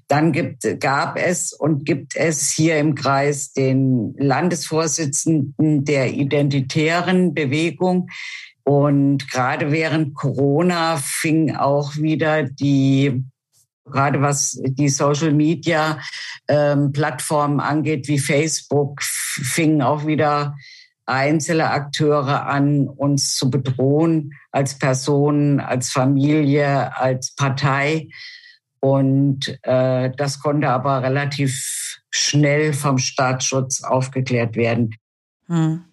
[0.07, 8.09] Dann gibt, gab es und gibt es hier im Kreis den Landesvorsitzenden der identitären Bewegung.
[8.63, 13.23] Und gerade während Corona fing auch wieder die
[13.85, 15.99] gerade was die Social Media
[16.47, 20.55] ähm, Plattformen angeht, wie Facebook, fingen auch wieder
[21.05, 28.07] einzelne Akteure an, uns zu bedrohen als Personen, als Familie, als Partei.
[28.79, 34.95] Und äh, das konnte aber relativ schnell vom Staatsschutz aufgeklärt werden.
[35.47, 35.83] Hm.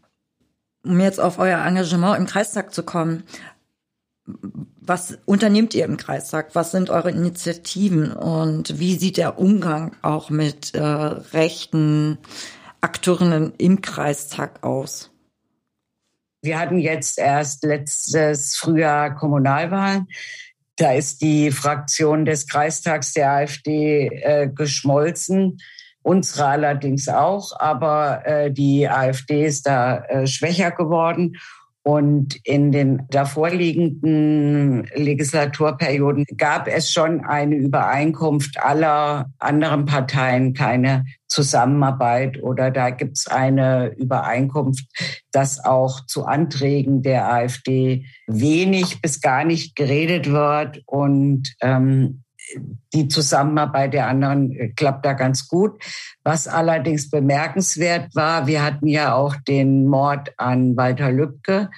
[0.82, 3.24] Um jetzt auf euer Engagement im Kreistag zu kommen,
[4.80, 6.54] was unternehmt ihr im Kreistag?
[6.54, 12.18] Was sind eure Initiativen und wie sieht der Umgang auch mit äh, rechten
[12.80, 15.10] Akteurinnen im Kreistag aus?
[16.42, 20.08] Wir hatten jetzt erst letztes Frühjahr Kommunalwahlen.
[20.76, 25.58] Da ist die Fraktion des Kreistags der AfD äh, geschmolzen.
[26.02, 31.36] Unsere allerdings auch, aber äh, die AfD ist da äh, schwächer geworden.
[31.82, 42.42] Und in den davorliegenden Legislaturperioden gab es schon eine Übereinkunft aller anderen Parteien, keine Zusammenarbeit
[42.42, 44.84] oder da gibt es eine Übereinkunft,
[45.30, 50.82] dass auch zu Anträgen der AfD wenig bis gar nicht geredet wird.
[50.86, 52.24] Und ähm,
[52.92, 55.82] die Zusammenarbeit der anderen äh, klappt da ganz gut.
[56.24, 61.70] Was allerdings bemerkenswert war, wir hatten ja auch den Mord an Walter Lübcke,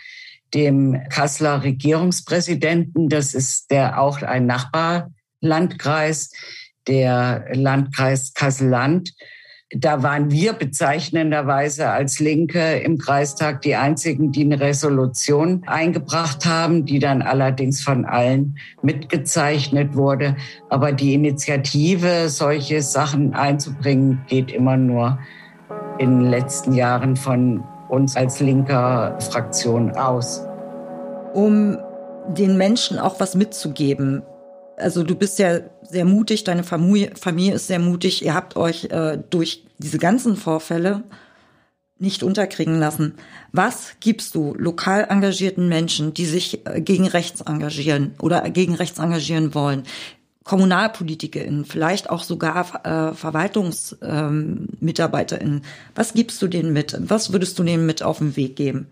[0.55, 3.09] dem Kasseler Regierungspräsidenten.
[3.09, 6.33] Das ist der auch ein Nachbarlandkreis,
[6.87, 9.13] der Landkreis Kassel-Land
[9.75, 16.85] da waren wir bezeichnenderweise als Linke im Kreistag die einzigen, die eine Resolution eingebracht haben,
[16.85, 20.37] die dann allerdings von allen mitgezeichnet wurde.
[20.69, 25.19] Aber die Initiative, solche Sachen einzubringen, geht immer nur
[25.99, 30.47] in den letzten Jahren von uns als linker Fraktion aus.
[31.33, 31.79] Um
[32.29, 34.23] den Menschen auch was mitzugeben,
[34.77, 35.61] also du bist ja
[35.93, 38.25] sehr mutig, deine Familie, ist sehr mutig.
[38.25, 41.05] Ihr habt euch äh, durch diese ganzen Vorfälle
[41.99, 43.15] nicht unterkriegen lassen.
[43.53, 48.99] Was gibst du lokal engagierten Menschen, die sich äh, gegen rechts engagieren oder gegen rechts
[48.99, 49.85] engagieren wollen?
[50.45, 55.59] KommunalpolitikerInnen, vielleicht auch sogar äh, VerwaltungsmitarbeiterInnen.
[55.59, 55.63] Ähm,
[55.95, 56.97] Was gibst du denen mit?
[56.99, 58.89] Was würdest du denen mit auf den Weg geben?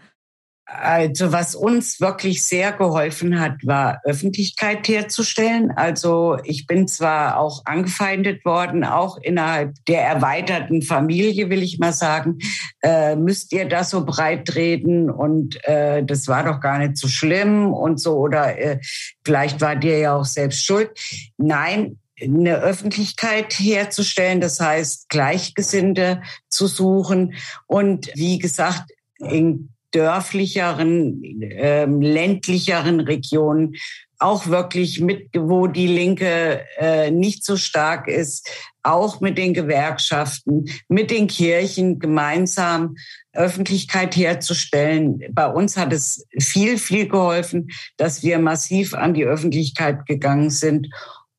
[0.73, 5.73] Also was uns wirklich sehr geholfen hat, war Öffentlichkeit herzustellen.
[5.73, 11.93] Also ich bin zwar auch angefeindet worden, auch innerhalb der erweiterten Familie, will ich mal
[11.93, 12.39] sagen,
[12.83, 17.09] äh, müsst ihr das so breit reden und äh, das war doch gar nicht so
[17.09, 18.79] schlimm und so oder äh,
[19.25, 20.91] vielleicht war dir ja auch selbst schuld.
[21.37, 27.35] Nein, eine Öffentlichkeit herzustellen, das heißt Gleichgesinnte zu suchen
[27.66, 33.74] und wie gesagt in dörflicheren, ähm, ländlicheren Regionen
[34.20, 38.51] auch wirklich mit, wo die Linke äh, nicht so stark ist,
[38.82, 42.97] auch mit den Gewerkschaften, mit den Kirchen gemeinsam
[43.32, 45.22] Öffentlichkeit herzustellen.
[45.32, 50.88] Bei uns hat es viel, viel geholfen, dass wir massiv an die Öffentlichkeit gegangen sind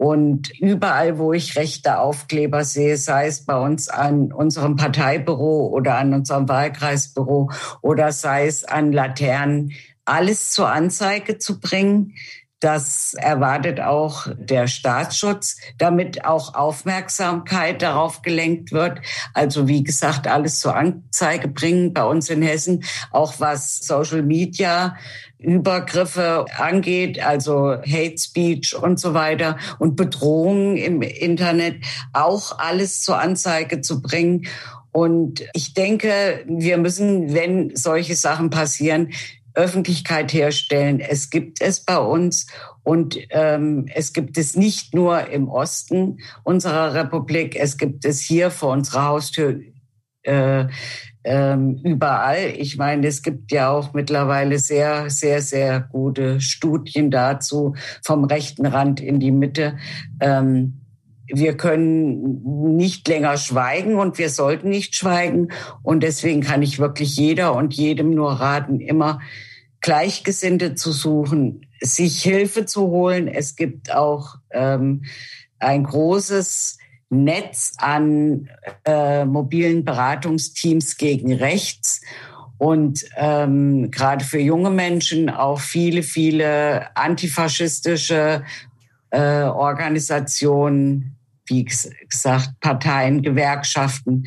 [0.01, 5.99] und überall, wo ich rechte Aufkleber sehe, sei es bei uns an unserem Parteibüro oder
[5.99, 7.51] an unserem Wahlkreisbüro
[7.83, 9.73] oder sei es an Laternen,
[10.03, 12.15] alles zur Anzeige zu bringen.
[12.59, 19.01] Das erwartet auch der Staatsschutz, damit auch Aufmerksamkeit darauf gelenkt wird.
[19.35, 24.95] Also wie gesagt, alles zur Anzeige bringen bei uns in Hessen, auch was Social Media
[25.41, 31.83] Übergriffe angeht, also Hate Speech und so weiter und Bedrohungen im Internet,
[32.13, 34.47] auch alles zur Anzeige zu bringen.
[34.91, 39.09] Und ich denke, wir müssen, wenn solche Sachen passieren,
[39.53, 40.99] Öffentlichkeit herstellen.
[40.99, 42.47] Es gibt es bei uns
[42.83, 48.49] und ähm, es gibt es nicht nur im Osten unserer Republik, es gibt es hier
[48.49, 49.59] vor unserer Haustür
[50.23, 50.65] äh,
[51.23, 52.53] ähm, überall.
[52.57, 58.65] Ich meine, es gibt ja auch mittlerweile sehr, sehr, sehr gute Studien dazu, vom rechten
[58.65, 59.77] Rand in die Mitte.
[60.19, 60.81] Ähm,
[61.33, 65.49] wir können nicht länger schweigen und wir sollten nicht schweigen.
[65.81, 69.19] Und deswegen kann ich wirklich jeder und jedem nur raten, immer
[69.79, 73.27] Gleichgesinnte zu suchen, sich Hilfe zu holen.
[73.27, 75.03] Es gibt auch ähm,
[75.59, 76.77] ein großes
[77.11, 78.49] Netz an
[78.85, 82.01] äh, mobilen Beratungsteams gegen rechts
[82.61, 88.43] und ähm, gerade für junge Menschen auch viele, viele antifaschistische
[89.09, 94.25] äh, Organisationen, wie gesagt, Parteien, Gewerkschaften.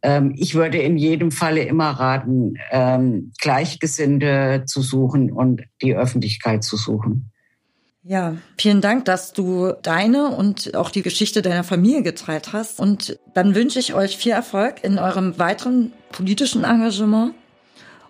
[0.00, 6.62] Ähm, ich würde in jedem Falle immer raten, ähm, Gleichgesinnte zu suchen und die Öffentlichkeit
[6.62, 7.31] zu suchen.
[8.04, 12.80] Ja, vielen Dank, dass du deine und auch die Geschichte deiner Familie geteilt hast.
[12.80, 17.34] Und dann wünsche ich euch viel Erfolg in eurem weiteren politischen Engagement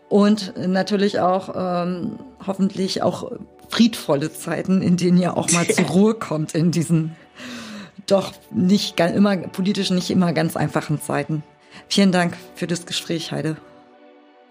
[0.08, 3.32] und natürlich auch ähm, hoffentlich auch
[3.68, 7.14] friedvolle Zeiten, in denen ihr auch mal zur Ruhe kommt in diesen
[8.06, 11.42] doch nicht immer politisch nicht immer ganz einfachen Zeiten.
[11.88, 13.56] Vielen Dank für das Gespräch, Heide.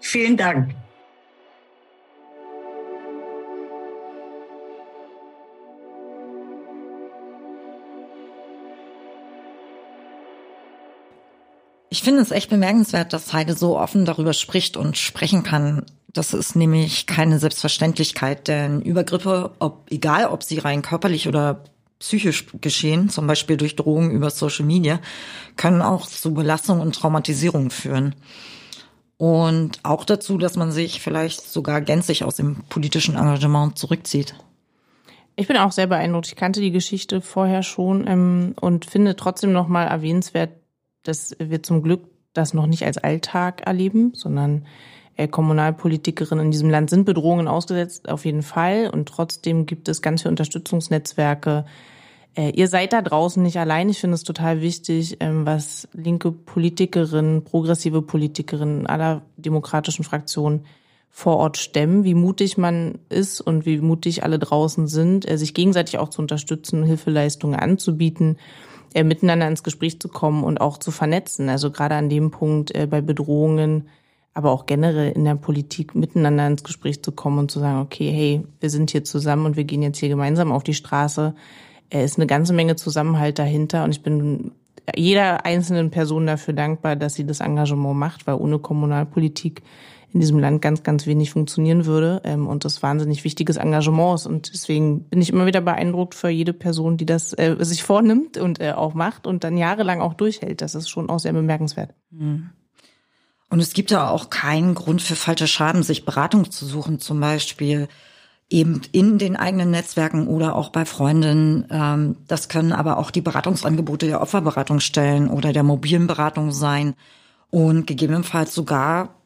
[0.00, 0.74] Vielen Dank.
[11.92, 15.84] Ich finde es echt bemerkenswert, dass Heide so offen darüber spricht und sprechen kann.
[16.14, 21.64] Das ist nämlich keine Selbstverständlichkeit, denn Übergriffe, ob, egal ob sie rein körperlich oder
[21.98, 25.00] psychisch geschehen, zum Beispiel durch Drohungen über Social Media,
[25.58, 28.14] können auch zu Belastung und Traumatisierung führen.
[29.18, 34.34] Und auch dazu, dass man sich vielleicht sogar gänzlich aus dem politischen Engagement zurückzieht.
[35.36, 36.28] Ich bin auch sehr beeindruckt.
[36.28, 40.52] Ich kannte die Geschichte vorher schon ähm, und finde trotzdem nochmal erwähnenswert,
[41.02, 44.66] dass wir zum Glück das noch nicht als Alltag erleben, sondern
[45.16, 48.90] äh, Kommunalpolitikerinnen in diesem Land sind Bedrohungen ausgesetzt, auf jeden Fall.
[48.90, 51.66] Und trotzdem gibt es ganz viele Unterstützungsnetzwerke.
[52.34, 53.90] Äh, ihr seid da draußen nicht allein.
[53.90, 60.64] Ich finde es total wichtig, ähm, was linke Politikerinnen, progressive Politikerinnen aller demokratischen Fraktionen
[61.10, 65.52] vor Ort stemmen, wie mutig man ist und wie mutig alle draußen sind, äh, sich
[65.52, 68.38] gegenseitig auch zu unterstützen, Hilfeleistungen anzubieten
[68.94, 71.48] äh, miteinander ins Gespräch zu kommen und auch zu vernetzen.
[71.48, 73.88] Also gerade an dem Punkt äh, bei Bedrohungen,
[74.34, 78.10] aber auch generell in der Politik miteinander ins Gespräch zu kommen und zu sagen, okay,
[78.10, 81.34] hey, wir sind hier zusammen und wir gehen jetzt hier gemeinsam auf die Straße.
[81.90, 84.52] Er ist eine ganze Menge Zusammenhalt dahinter und ich bin
[84.96, 89.62] jeder einzelnen Person dafür dankbar, dass sie das Engagement macht, weil ohne Kommunalpolitik
[90.12, 94.26] in diesem Land ganz, ganz wenig funktionieren würde ähm, und das wahnsinnig wichtiges Engagement ist.
[94.26, 98.36] Und deswegen bin ich immer wieder beeindruckt für jede Person, die das äh, sich vornimmt
[98.36, 100.60] und äh, auch macht und dann jahrelang auch durchhält.
[100.60, 101.94] Das ist schon auch sehr bemerkenswert.
[102.10, 102.50] Mhm.
[103.48, 107.20] Und es gibt ja auch keinen Grund für falsche Schaden, sich Beratung zu suchen, zum
[107.20, 107.88] Beispiel
[108.48, 111.66] eben in den eigenen Netzwerken oder auch bei Freundinnen.
[111.70, 116.94] Ähm, das können aber auch die Beratungsangebote der Opferberatungsstellen oder der mobilen Beratung sein
[117.50, 119.21] und gegebenenfalls sogar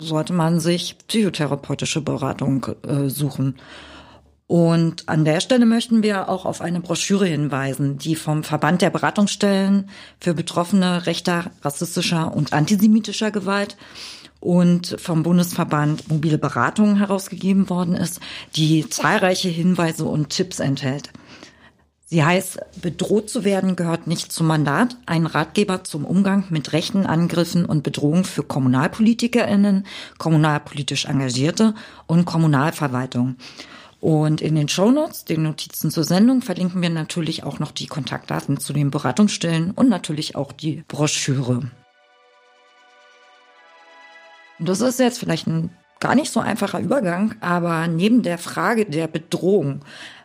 [0.00, 3.56] sollte man sich psychotherapeutische Beratung äh, suchen.
[4.46, 8.90] Und an der Stelle möchten wir auch auf eine Broschüre hinweisen, die vom Verband der
[8.90, 9.88] Beratungsstellen
[10.18, 13.76] für Betroffene rechter, rassistischer und antisemitischer Gewalt
[14.40, 18.18] und vom Bundesverband Mobile Beratung herausgegeben worden ist,
[18.56, 21.10] die zahlreiche Hinweise und Tipps enthält.
[22.12, 27.06] Sie heißt, bedroht zu werden gehört nicht zum Mandat, ein Ratgeber zum Umgang mit rechten
[27.06, 29.86] Angriffen und Bedrohungen für KommunalpolitikerInnen,
[30.18, 31.74] kommunalpolitisch Engagierte
[32.08, 33.36] und Kommunalverwaltung.
[34.00, 38.58] Und in den Shownotes, den Notizen zur Sendung, verlinken wir natürlich auch noch die Kontaktdaten
[38.58, 41.70] zu den Beratungsstellen und natürlich auch die Broschüre.
[44.58, 48.86] Und das ist jetzt vielleicht ein gar nicht so einfacher Übergang, aber neben der Frage
[48.86, 49.82] der Bedrohung,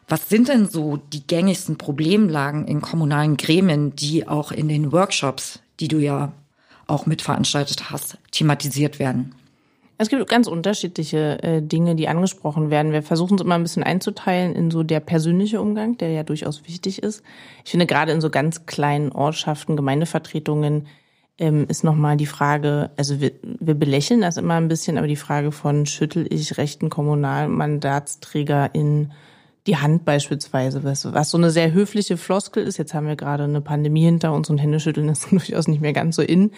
[0.08, 5.60] was sind denn so die gängigsten Problemlagen in kommunalen Gremien, die auch in den Workshops,
[5.80, 6.32] die du ja
[6.88, 9.34] auch mitveranstaltet hast, thematisiert werden?
[9.98, 12.92] Es gibt ganz unterschiedliche äh, Dinge, die angesprochen werden.
[12.92, 16.68] Wir versuchen es immer ein bisschen einzuteilen in so der persönliche Umgang, der ja durchaus
[16.68, 17.24] wichtig ist.
[17.64, 20.88] Ich finde gerade in so ganz kleinen Ortschaften, Gemeindevertretungen
[21.38, 25.16] ähm, ist nochmal die Frage, also wir, wir belächeln das immer ein bisschen, aber die
[25.16, 29.12] Frage von schüttel ich rechten Kommunalmandatsträger in
[29.68, 32.78] die Hand beispielsweise, was, was so eine sehr höfliche Floskel ist.
[32.78, 36.16] Jetzt haben wir gerade eine Pandemie hinter uns und Händeschütteln ist durchaus nicht mehr ganz
[36.16, 36.52] so in.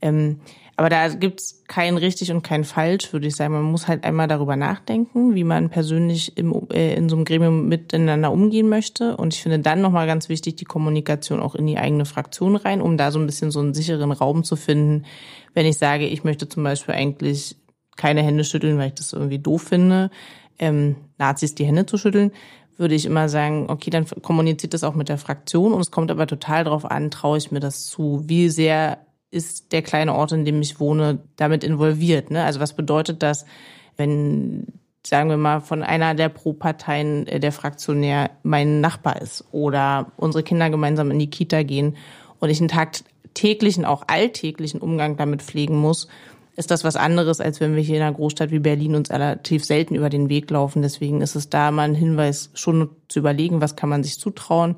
[0.00, 0.40] Ähm,
[0.78, 3.54] aber da gibt's kein richtig und kein falsch, würde ich sagen.
[3.54, 7.66] Man muss halt einmal darüber nachdenken, wie man persönlich im, äh, in so einem Gremium
[7.68, 9.16] miteinander umgehen möchte.
[9.16, 12.82] Und ich finde dann nochmal ganz wichtig, die Kommunikation auch in die eigene Fraktion rein,
[12.82, 15.06] um da so ein bisschen so einen sicheren Raum zu finden.
[15.54, 17.56] Wenn ich sage, ich möchte zum Beispiel eigentlich
[17.96, 20.10] keine Hände schütteln, weil ich das irgendwie doof finde,
[20.58, 22.32] ähm, Nazis die Hände zu schütteln,
[22.76, 26.10] würde ich immer sagen, okay, dann kommuniziert das auch mit der Fraktion und es kommt
[26.10, 28.98] aber total darauf an, traue ich mir das zu, wie sehr
[29.30, 32.30] ist der kleine Ort, in dem ich wohne, damit involviert.
[32.30, 32.44] Ne?
[32.44, 33.44] Also was bedeutet das,
[33.96, 34.66] wenn,
[35.04, 40.42] sagen wir mal, von einer der Pro-Parteien äh, der Fraktionär mein Nachbar ist oder unsere
[40.42, 41.96] Kinder gemeinsam in die Kita gehen
[42.38, 46.08] und ich einen tagtäglichen, auch alltäglichen Umgang damit pflegen muss,
[46.56, 49.64] ist das was anderes, als wenn wir hier in einer Großstadt wie Berlin uns relativ
[49.64, 50.82] selten über den Weg laufen.
[50.82, 54.76] Deswegen ist es da mal ein Hinweis, schon zu überlegen, was kann man sich zutrauen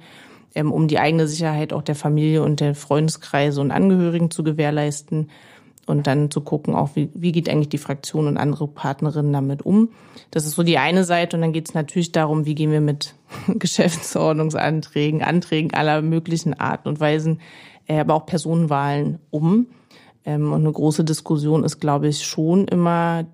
[0.55, 5.31] ähm, um die eigene Sicherheit auch der Familie und der Freundeskreise und Angehörigen zu gewährleisten
[5.87, 9.63] und dann zu gucken, auch wie, wie geht eigentlich die Fraktion und andere Partnerinnen damit
[9.63, 9.91] um.
[10.31, 12.81] Das ist so die eine Seite und dann geht es natürlich darum, wie gehen wir
[12.81, 13.15] mit
[13.49, 17.41] Geschäftsordnungsanträgen, Anträgen aller möglichen Arten und Weisen,
[17.87, 19.67] äh, aber auch Personenwahlen um.
[20.29, 23.25] Ähm, und eine große Diskussion ist, glaube ich, schon immer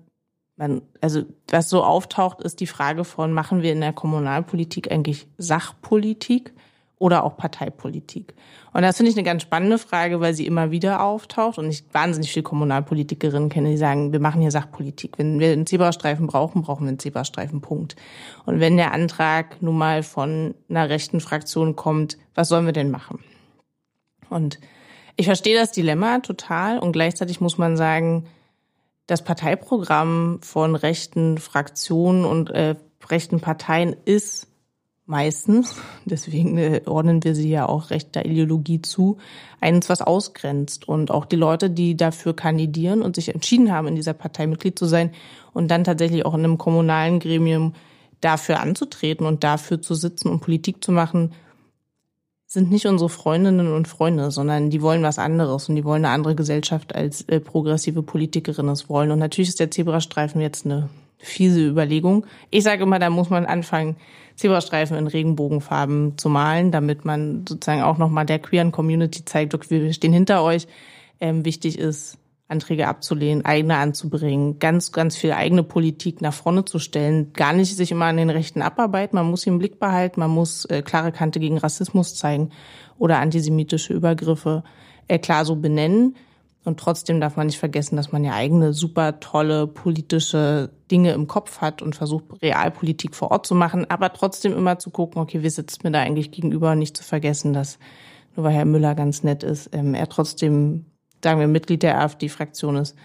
[0.57, 5.27] man, also was so auftaucht, ist die Frage von, machen wir in der Kommunalpolitik eigentlich
[5.37, 6.53] Sachpolitik
[6.97, 8.33] oder auch Parteipolitik?
[8.71, 11.83] Und das finde ich eine ganz spannende Frage, weil sie immer wieder auftaucht und ich
[11.91, 15.17] wahnsinnig viele Kommunalpolitikerinnen kenne, die sagen, wir machen hier Sachpolitik.
[15.17, 17.97] Wenn wir einen Zebrastreifen brauchen, brauchen wir einen Zebrastreifen, Punkt.
[18.45, 22.91] Und wenn der Antrag nun mal von einer rechten Fraktion kommt, was sollen wir denn
[22.91, 23.19] machen?
[24.29, 24.59] Und
[25.17, 28.25] ich verstehe das Dilemma total und gleichzeitig muss man sagen,
[29.07, 32.75] das Parteiprogramm von rechten Fraktionen und äh,
[33.09, 34.47] rechten Parteien ist
[35.05, 39.17] meistens, deswegen äh, ordnen wir sie ja auch rechter Ideologie zu,
[39.61, 40.87] eins, was ausgrenzt.
[40.87, 44.77] Und auch die Leute, die dafür kandidieren und sich entschieden haben, in dieser Partei Mitglied
[44.77, 45.11] zu sein
[45.53, 47.73] und dann tatsächlich auch in einem kommunalen Gremium
[48.21, 51.33] dafür anzutreten und dafür zu sitzen und Politik zu machen,
[52.55, 56.13] sind nicht unsere Freundinnen und Freunde, sondern die wollen was anderes und die wollen eine
[56.13, 59.11] andere Gesellschaft als äh, progressive Politikerinnen es wollen.
[59.11, 60.89] Und natürlich ist der Zebrastreifen jetzt eine
[61.19, 62.25] fiese Überlegung.
[62.49, 63.97] Ich sage immer, da muss man anfangen,
[64.35, 69.81] Zebrastreifen in Regenbogenfarben zu malen, damit man sozusagen auch nochmal der queeren Community zeigt, okay,
[69.81, 70.67] wir stehen hinter euch.
[71.21, 76.77] Ähm, wichtig ist, Anträge abzulehnen, eigene anzubringen, ganz, ganz viel eigene Politik nach vorne zu
[76.77, 79.15] stellen, gar nicht sich immer an den Rechten abarbeiten.
[79.15, 82.51] Man muss sie im Blick behalten, man muss äh, klare Kante gegen Rassismus zeigen
[82.99, 84.63] oder antisemitische Übergriffe
[85.07, 86.15] äh, klar so benennen.
[86.65, 91.27] Und trotzdem darf man nicht vergessen, dass man ja eigene super tolle politische Dinge im
[91.27, 95.43] Kopf hat und versucht, Realpolitik vor Ort zu machen, aber trotzdem immer zu gucken, okay,
[95.43, 97.77] wie sitzt mir da eigentlich gegenüber und nicht zu vergessen, dass
[98.35, 100.85] nur weil Herr Müller ganz nett ist, ähm, er trotzdem,
[101.25, 102.95] sagen wir, Mitglied der AfD-Fraktion ist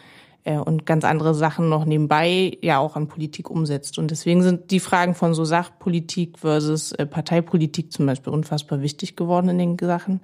[0.45, 3.99] äh, und ganz andere Sachen noch nebenbei ja auch an Politik umsetzt.
[3.99, 9.17] Und deswegen sind die Fragen von so Sachpolitik versus äh, Parteipolitik zum Beispiel unfassbar wichtig
[9.17, 10.21] geworden in den Sachen.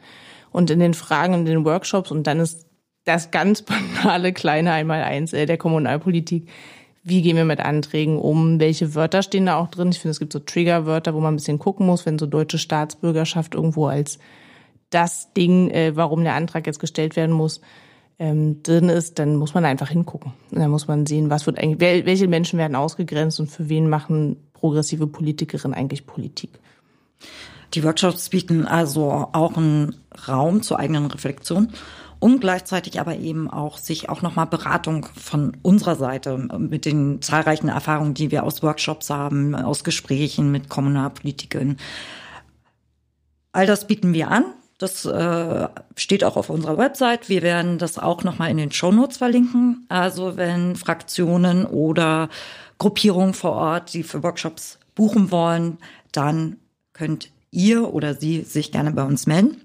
[0.53, 2.67] Und in den Fragen, in den Workshops, und dann ist
[3.05, 3.63] das ganz
[4.03, 6.51] banale kleine Einmaleins äh, der Kommunalpolitik.
[7.03, 8.61] Wie gehen wir mit Anträgen um?
[8.61, 9.89] Welche Wörter stehen da auch drin?
[9.89, 12.59] Ich finde, es gibt so Triggerwörter, wo man ein bisschen gucken muss, wenn so deutsche
[12.59, 14.19] Staatsbürgerschaft irgendwo als
[14.91, 17.61] das Ding, warum der Antrag jetzt gestellt werden muss,
[18.19, 20.33] ähm, drin ist, dann muss man einfach hingucken.
[20.51, 23.89] Und dann muss man sehen, was wird eigentlich, welche Menschen werden ausgegrenzt und für wen
[23.89, 26.51] machen progressive Politikerinnen eigentlich Politik.
[27.75, 29.97] Die Workshops bieten also auch einen
[30.29, 31.69] Raum zur eigenen Reflexion
[32.19, 37.69] und gleichzeitig aber eben auch sich auch nochmal Beratung von unserer Seite mit den zahlreichen
[37.69, 41.77] Erfahrungen, die wir aus Workshops haben, aus Gesprächen mit Kommunalpolitikern.
[43.53, 44.45] All das bieten wir an.
[44.79, 47.29] Das äh, steht auch auf unserer Website.
[47.29, 49.87] Wir werden das auch nochmal in den Show Notes verlinken.
[49.89, 52.29] Also wenn Fraktionen oder
[52.79, 55.79] Gruppierungen vor Ort, die für Workshops buchen wollen,
[56.13, 56.57] dann
[56.93, 59.63] könnt ihr oder sie sich gerne bei uns melden.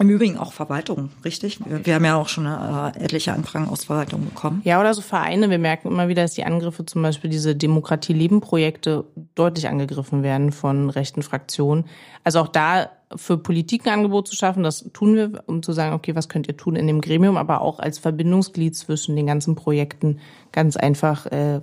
[0.00, 1.58] Im Übrigen auch Verwaltung, richtig?
[1.66, 4.62] Wir haben ja auch schon äh, etliche Anfragen aus Verwaltung bekommen.
[4.64, 5.50] Ja, oder so Vereine.
[5.50, 10.90] Wir merken immer wieder, dass die Angriffe, zum Beispiel diese Demokratie-Leben-Projekte, deutlich angegriffen werden von
[10.90, 11.84] rechten Fraktionen.
[12.22, 15.94] Also auch da für Politik ein Angebot zu schaffen, das tun wir, um zu sagen,
[15.94, 19.56] okay, was könnt ihr tun in dem Gremium, aber auch als Verbindungsglied zwischen den ganzen
[19.56, 20.20] Projekten
[20.52, 21.60] ganz einfach äh,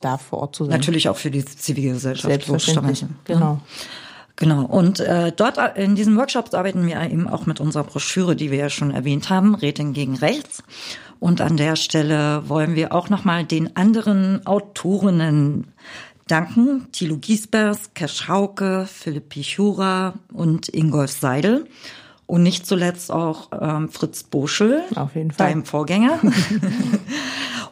[0.00, 0.72] da vor Ort zu sein.
[0.72, 2.28] Natürlich auch für die Zivilgesellschaft.
[2.28, 3.40] Selbstverständlich, genau.
[3.40, 3.60] Ja.
[4.36, 4.64] Genau.
[4.64, 8.58] Und äh, dort in diesen Workshops arbeiten wir eben auch mit unserer Broschüre, die wir
[8.58, 10.62] ja schon erwähnt haben, Rätin gegen Rechts.
[11.20, 15.68] Und an der Stelle wollen wir auch nochmal den anderen Autorinnen
[16.26, 16.86] danken.
[16.92, 21.66] Thilo Giesbers, Kesch Hauke, Philipp Pichura und Ingolf Seidel.
[22.26, 25.48] Und nicht zuletzt auch ähm, Fritz Boschel, Auf jeden Fall.
[25.48, 26.20] deinem Vorgänger.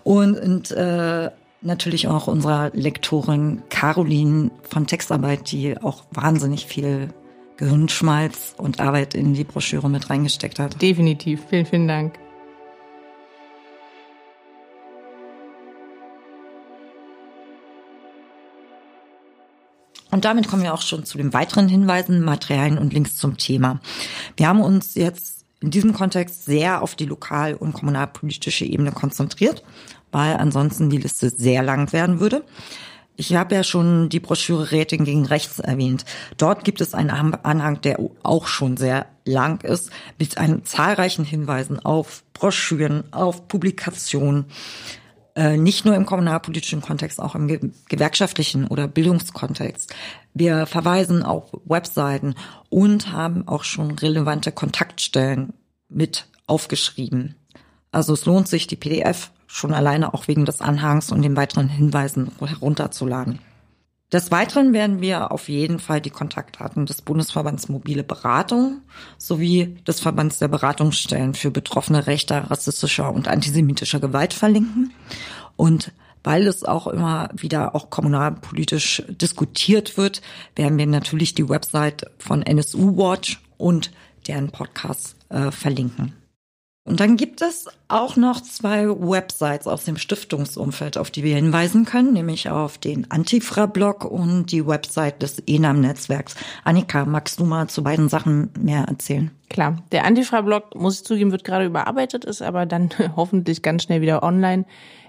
[0.04, 1.30] und und äh,
[1.62, 7.08] natürlich auch unserer Lektorin Caroline von Textarbeit, die auch wahnsinnig viel
[7.56, 10.80] Gehirnschmalz und Arbeit in die Broschüre mit reingesteckt hat.
[10.82, 11.42] Definitiv.
[11.48, 12.18] Vielen, vielen Dank.
[20.10, 23.80] Und damit kommen wir auch schon zu den weiteren Hinweisen, Materialien und Links zum Thema.
[24.36, 29.62] Wir haben uns jetzt in diesem Kontext sehr auf die lokal- und kommunalpolitische Ebene konzentriert
[30.12, 32.44] weil ansonsten die Liste sehr lang werden würde.
[33.16, 36.04] Ich habe ja schon die Broschüre Rating gegen Rechts erwähnt.
[36.38, 41.78] Dort gibt es einen Anhang, der auch schon sehr lang ist, mit einem zahlreichen Hinweisen
[41.78, 44.46] auf Broschüren, auf Publikationen,
[45.34, 49.94] äh, nicht nur im kommunalpolitischen Kontext, auch im gewerkschaftlichen oder Bildungskontext.
[50.34, 52.34] Wir verweisen auf Webseiten
[52.70, 55.52] und haben auch schon relevante Kontaktstellen
[55.88, 57.36] mit aufgeschrieben.
[57.92, 61.68] Also es lohnt sich, die PDF schon alleine auch wegen des Anhangs und den weiteren
[61.68, 63.38] Hinweisen herunterzuladen.
[64.10, 68.80] Des Weiteren werden wir auf jeden Fall die Kontaktdaten des Bundesverbands Mobile Beratung
[69.18, 74.92] sowie des Verbands der Beratungsstellen für Betroffene rechter, rassistischer und antisemitischer Gewalt verlinken.
[75.56, 75.92] Und
[76.24, 80.22] weil es auch immer wieder auch kommunalpolitisch diskutiert wird,
[80.56, 83.92] werden wir natürlich die Website von NSU Watch und
[84.26, 86.14] deren Podcast äh, verlinken.
[86.84, 91.84] Und dann gibt es auch noch zwei Websites aus dem Stiftungsumfeld, auf die wir hinweisen
[91.84, 96.34] können, nämlich auf den Antifra-Blog und die Website des ENAM-Netzwerks.
[96.64, 99.30] Annika, magst du mal zu beiden Sachen mehr erzählen?
[99.48, 104.00] Klar, der Antifra-Blog, muss ich zugeben, wird gerade überarbeitet, ist aber dann hoffentlich ganz schnell
[104.00, 104.64] wieder online.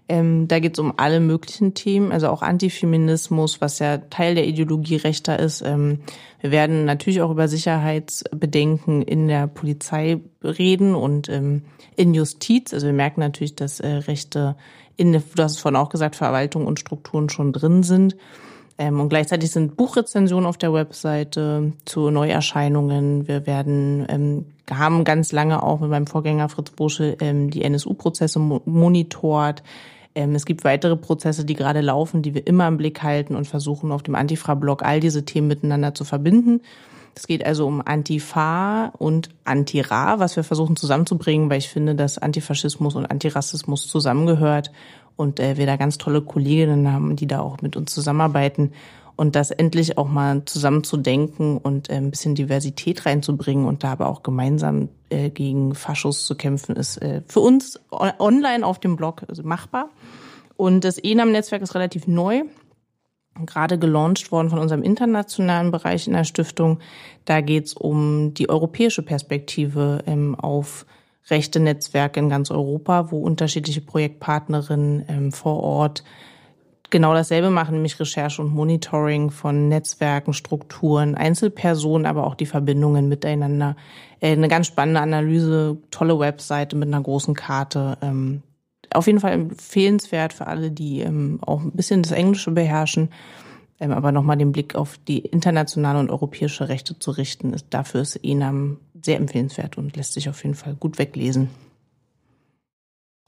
[0.10, 4.45] Ähm, da geht es um alle möglichen Themen, also auch Antifeminismus, was ja Teil der
[4.45, 5.62] Ideologie rechter ist.
[5.62, 5.99] Ähm,
[6.41, 11.64] wir werden natürlich auch über Sicherheitsbedenken in der Polizei reden und ähm,
[11.95, 12.74] in Justiz.
[12.74, 14.56] Also wir merken natürlich, dass äh, Rechte
[14.97, 18.16] in, du hast es vorhin auch gesagt, Verwaltung und Strukturen schon drin sind.
[18.78, 23.28] Ähm, und gleichzeitig sind Buchrezensionen auf der Webseite zu Neuerscheinungen.
[23.28, 28.39] Wir werden, ähm, haben ganz lange auch mit meinem Vorgänger Fritz Bursche ähm, die NSU-Prozesse
[28.39, 29.64] monitort.
[30.16, 33.47] Ähm, es gibt weitere Prozesse, die gerade laufen, die wir immer im Blick halten und
[33.47, 36.61] versuchen auf dem Antifra-Blog all diese Themen miteinander zu verbinden.
[37.16, 42.18] Es geht also um Antifa und Antira, was wir versuchen zusammenzubringen, weil ich finde, dass
[42.18, 44.72] Antifaschismus und Antirassismus zusammengehört
[45.16, 48.72] und äh, wir da ganz tolle Kolleginnen haben, die da auch mit uns zusammenarbeiten
[49.24, 53.86] und das endlich auch mal zusammen zu denken und äh, ein bisschen Diversität reinzubringen und
[53.86, 58.80] da aber auch gemeinsam äh, gegen Faschos zu kämpfen, ist äh, für uns online auf
[58.80, 59.89] dem Blog also machbar.
[60.57, 62.41] Und das ENAM-Netzwerk ist relativ neu,
[63.45, 66.80] gerade gelauncht worden von unserem internationalen Bereich in der Stiftung.
[67.23, 70.85] Da geht es um die europäische Perspektive ähm, auf
[71.30, 76.03] rechte Netzwerke in ganz Europa, wo unterschiedliche Projektpartnerinnen ähm, vor Ort
[76.94, 83.10] genau dasselbe machen, nämlich Recherche und Monitoring von Netzwerken, Strukturen, Einzelpersonen, aber auch die Verbindungen
[83.10, 83.76] miteinander.
[84.22, 87.98] Äh, eine ganz spannende Analyse, tolle Webseite mit einer großen Karte.
[88.02, 88.44] Ähm,
[88.94, 93.10] auf jeden Fall empfehlenswert für alle, die ähm, auch ein bisschen das Englische beherrschen,
[93.80, 97.56] ähm, aber nochmal den Blick auf die internationale und europäische Rechte zu richten.
[97.72, 101.49] Dafür ist ENAM sehr empfehlenswert und lässt sich auf jeden Fall gut weglesen.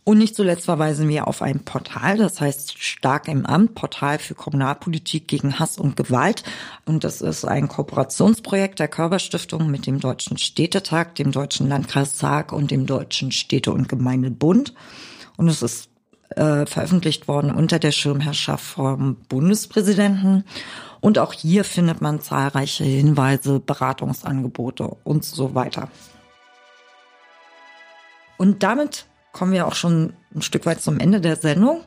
[0.08, 4.36] Und nicht zuletzt verweisen wir auf ein Portal, das heißt Stark im Amt, Portal für
[4.36, 6.44] Kommunalpolitik gegen Hass und Gewalt.
[6.86, 12.70] Und das ist ein Kooperationsprojekt der Körperstiftung mit dem Deutschen Städtetag, dem Deutschen Landkreistag und
[12.70, 14.76] dem Deutschen Städte- und Gemeindebund.
[15.38, 15.90] Und es ist
[16.36, 20.44] äh, veröffentlicht worden unter der Schirmherrschaft vom Bundespräsidenten.
[21.02, 25.90] Und auch hier findet man zahlreiche Hinweise, Beratungsangebote und so weiter.
[28.38, 31.82] Und damit kommen wir auch schon ein Stück weit zum Ende der Sendung.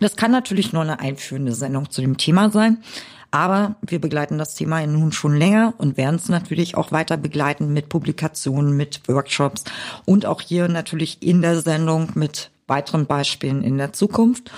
[0.00, 2.82] Das kann natürlich nur eine einführende Sendung zu dem Thema sein,
[3.30, 7.72] aber wir begleiten das Thema nun schon länger und werden es natürlich auch weiter begleiten
[7.72, 9.62] mit Publikationen, mit Workshops
[10.04, 14.50] und auch hier natürlich in der Sendung mit weiteren Beispielen in der Zukunft.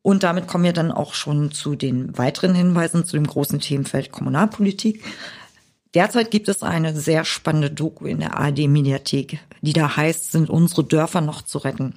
[0.00, 4.12] Und damit kommen wir dann auch schon zu den weiteren Hinweisen zu dem großen Themenfeld
[4.12, 5.02] Kommunalpolitik.
[5.94, 10.84] Derzeit gibt es eine sehr spannende Doku in der ARD-Mediathek, die da heißt, sind unsere
[10.84, 11.94] Dörfer noch zu retten?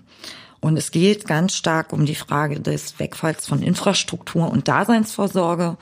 [0.59, 5.77] Und es geht ganz stark um die Frage des Wegfalls von Infrastruktur und Daseinsvorsorge,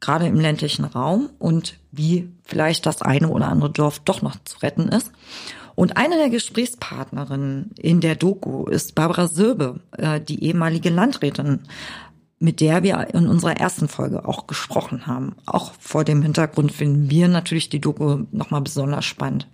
[0.00, 4.58] gerade im ländlichen Raum und wie vielleicht das eine oder andere Dorf doch noch zu
[4.58, 5.12] retten ist.
[5.74, 11.60] Und eine der Gesprächspartnerinnen in der Doku ist Barbara Söbe, äh, die ehemalige Landrätin
[12.38, 15.36] mit der wir in unserer ersten Folge auch gesprochen haben.
[15.46, 19.48] Auch vor dem Hintergrund finden wir natürlich die Doku nochmal besonders spannend.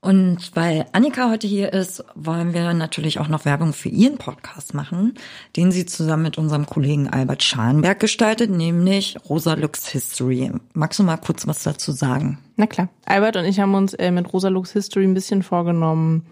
[0.00, 4.72] Und weil Annika heute hier ist, wollen wir natürlich auch noch Werbung für ihren Podcast
[4.72, 5.14] machen,
[5.56, 10.52] den sie zusammen mit unserem Kollegen Albert Schalenberg gestaltet, nämlich Rosa Lux History.
[10.72, 12.38] Magst du mal kurz was dazu sagen?
[12.56, 12.88] Na klar.
[13.06, 16.26] Albert und ich haben uns äh, mit Rosa Lux History ein bisschen vorgenommen,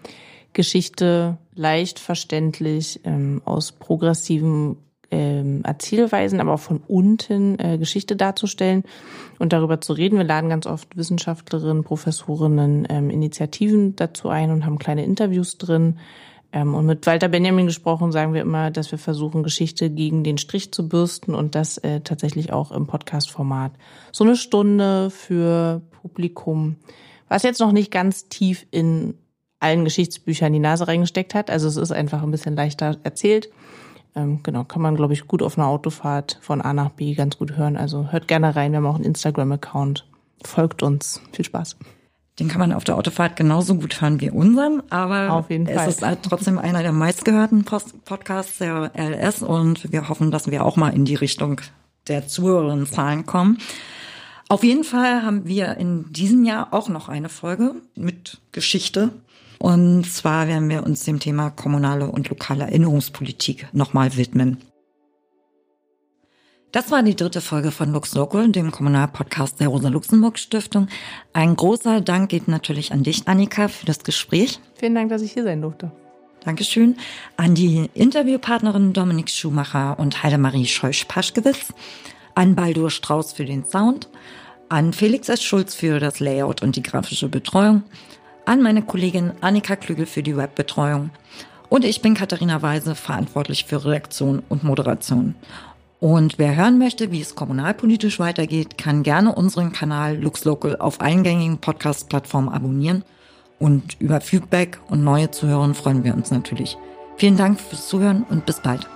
[0.53, 4.77] Geschichte leicht verständlich ähm, aus progressiven
[5.11, 8.83] ähm, Erzählweisen, aber auch von unten äh, Geschichte darzustellen
[9.39, 10.17] und darüber zu reden.
[10.17, 15.99] Wir laden ganz oft Wissenschaftlerinnen, Professorinnen, ähm, Initiativen dazu ein und haben kleine Interviews drin.
[16.51, 20.37] Ähm, und mit Walter Benjamin gesprochen sagen wir immer, dass wir versuchen, Geschichte gegen den
[20.37, 23.73] Strich zu bürsten und das äh, tatsächlich auch im Podcast-Format.
[24.11, 26.77] So eine Stunde für Publikum,
[27.27, 29.15] was jetzt noch nicht ganz tief in
[29.59, 31.49] allen Geschichtsbüchern die Nase reingesteckt hat.
[31.49, 33.49] Also es ist einfach ein bisschen leichter erzählt
[34.17, 37.37] ähm, genau, kann man, glaube ich, gut auf einer Autofahrt von A nach B ganz
[37.37, 37.77] gut hören.
[37.77, 40.05] Also hört gerne rein, wir haben auch einen Instagram-Account.
[40.43, 41.21] Folgt uns.
[41.31, 41.77] Viel Spaß.
[42.39, 45.87] Den kann man auf der Autofahrt genauso gut hören wie unseren, aber auf jeden Fall.
[45.87, 50.63] es ist halt trotzdem einer der meistgehörten Podcasts der LS und wir hoffen, dass wir
[50.63, 51.61] auch mal in die Richtung
[52.07, 53.57] der Zuhörerinnenzahlen kommen.
[54.49, 59.11] Auf jeden Fall haben wir in diesem Jahr auch noch eine Folge mit Geschichte
[59.59, 64.57] und zwar werden wir uns dem Thema kommunale und lokale Erinnerungspolitik nochmal widmen.
[66.71, 70.89] Das war die dritte Folge von Lux Local, dem Kommunalpodcast der Rosa-Luxemburg-Stiftung.
[71.31, 74.59] Ein großer Dank geht natürlich an dich, Annika, für das Gespräch.
[74.75, 75.91] Vielen Dank, dass ich hier sein durfte.
[76.43, 76.97] Dankeschön.
[77.37, 81.73] An die Interviewpartnerin Dominik Schumacher und Heidemarie Scheusch-Paschkewitz.
[82.35, 84.09] An Baldur Strauß für den Sound.
[84.69, 85.41] An Felix S.
[85.41, 87.83] Schulz für das Layout und die grafische Betreuung
[88.47, 91.09] an meine Kollegin Annika Klügel für die Webbetreuung.
[91.69, 95.35] Und ich bin Katharina Weise, verantwortlich für Redaktion und Moderation.
[95.99, 101.57] Und wer hören möchte, wie es kommunalpolitisch weitergeht, kann gerne unseren Kanal LuxLocal auf eingängigen
[101.57, 103.03] Podcast-Plattformen abonnieren.
[103.59, 106.77] Und über Feedback und neue Zuhörer freuen wir uns natürlich.
[107.17, 108.87] Vielen Dank fürs Zuhören und bis bald.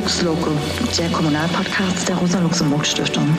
[0.00, 0.52] Lux Loco,
[0.98, 3.36] der Kommunalpodcast der Rosa-Luxemburg-Stiftung.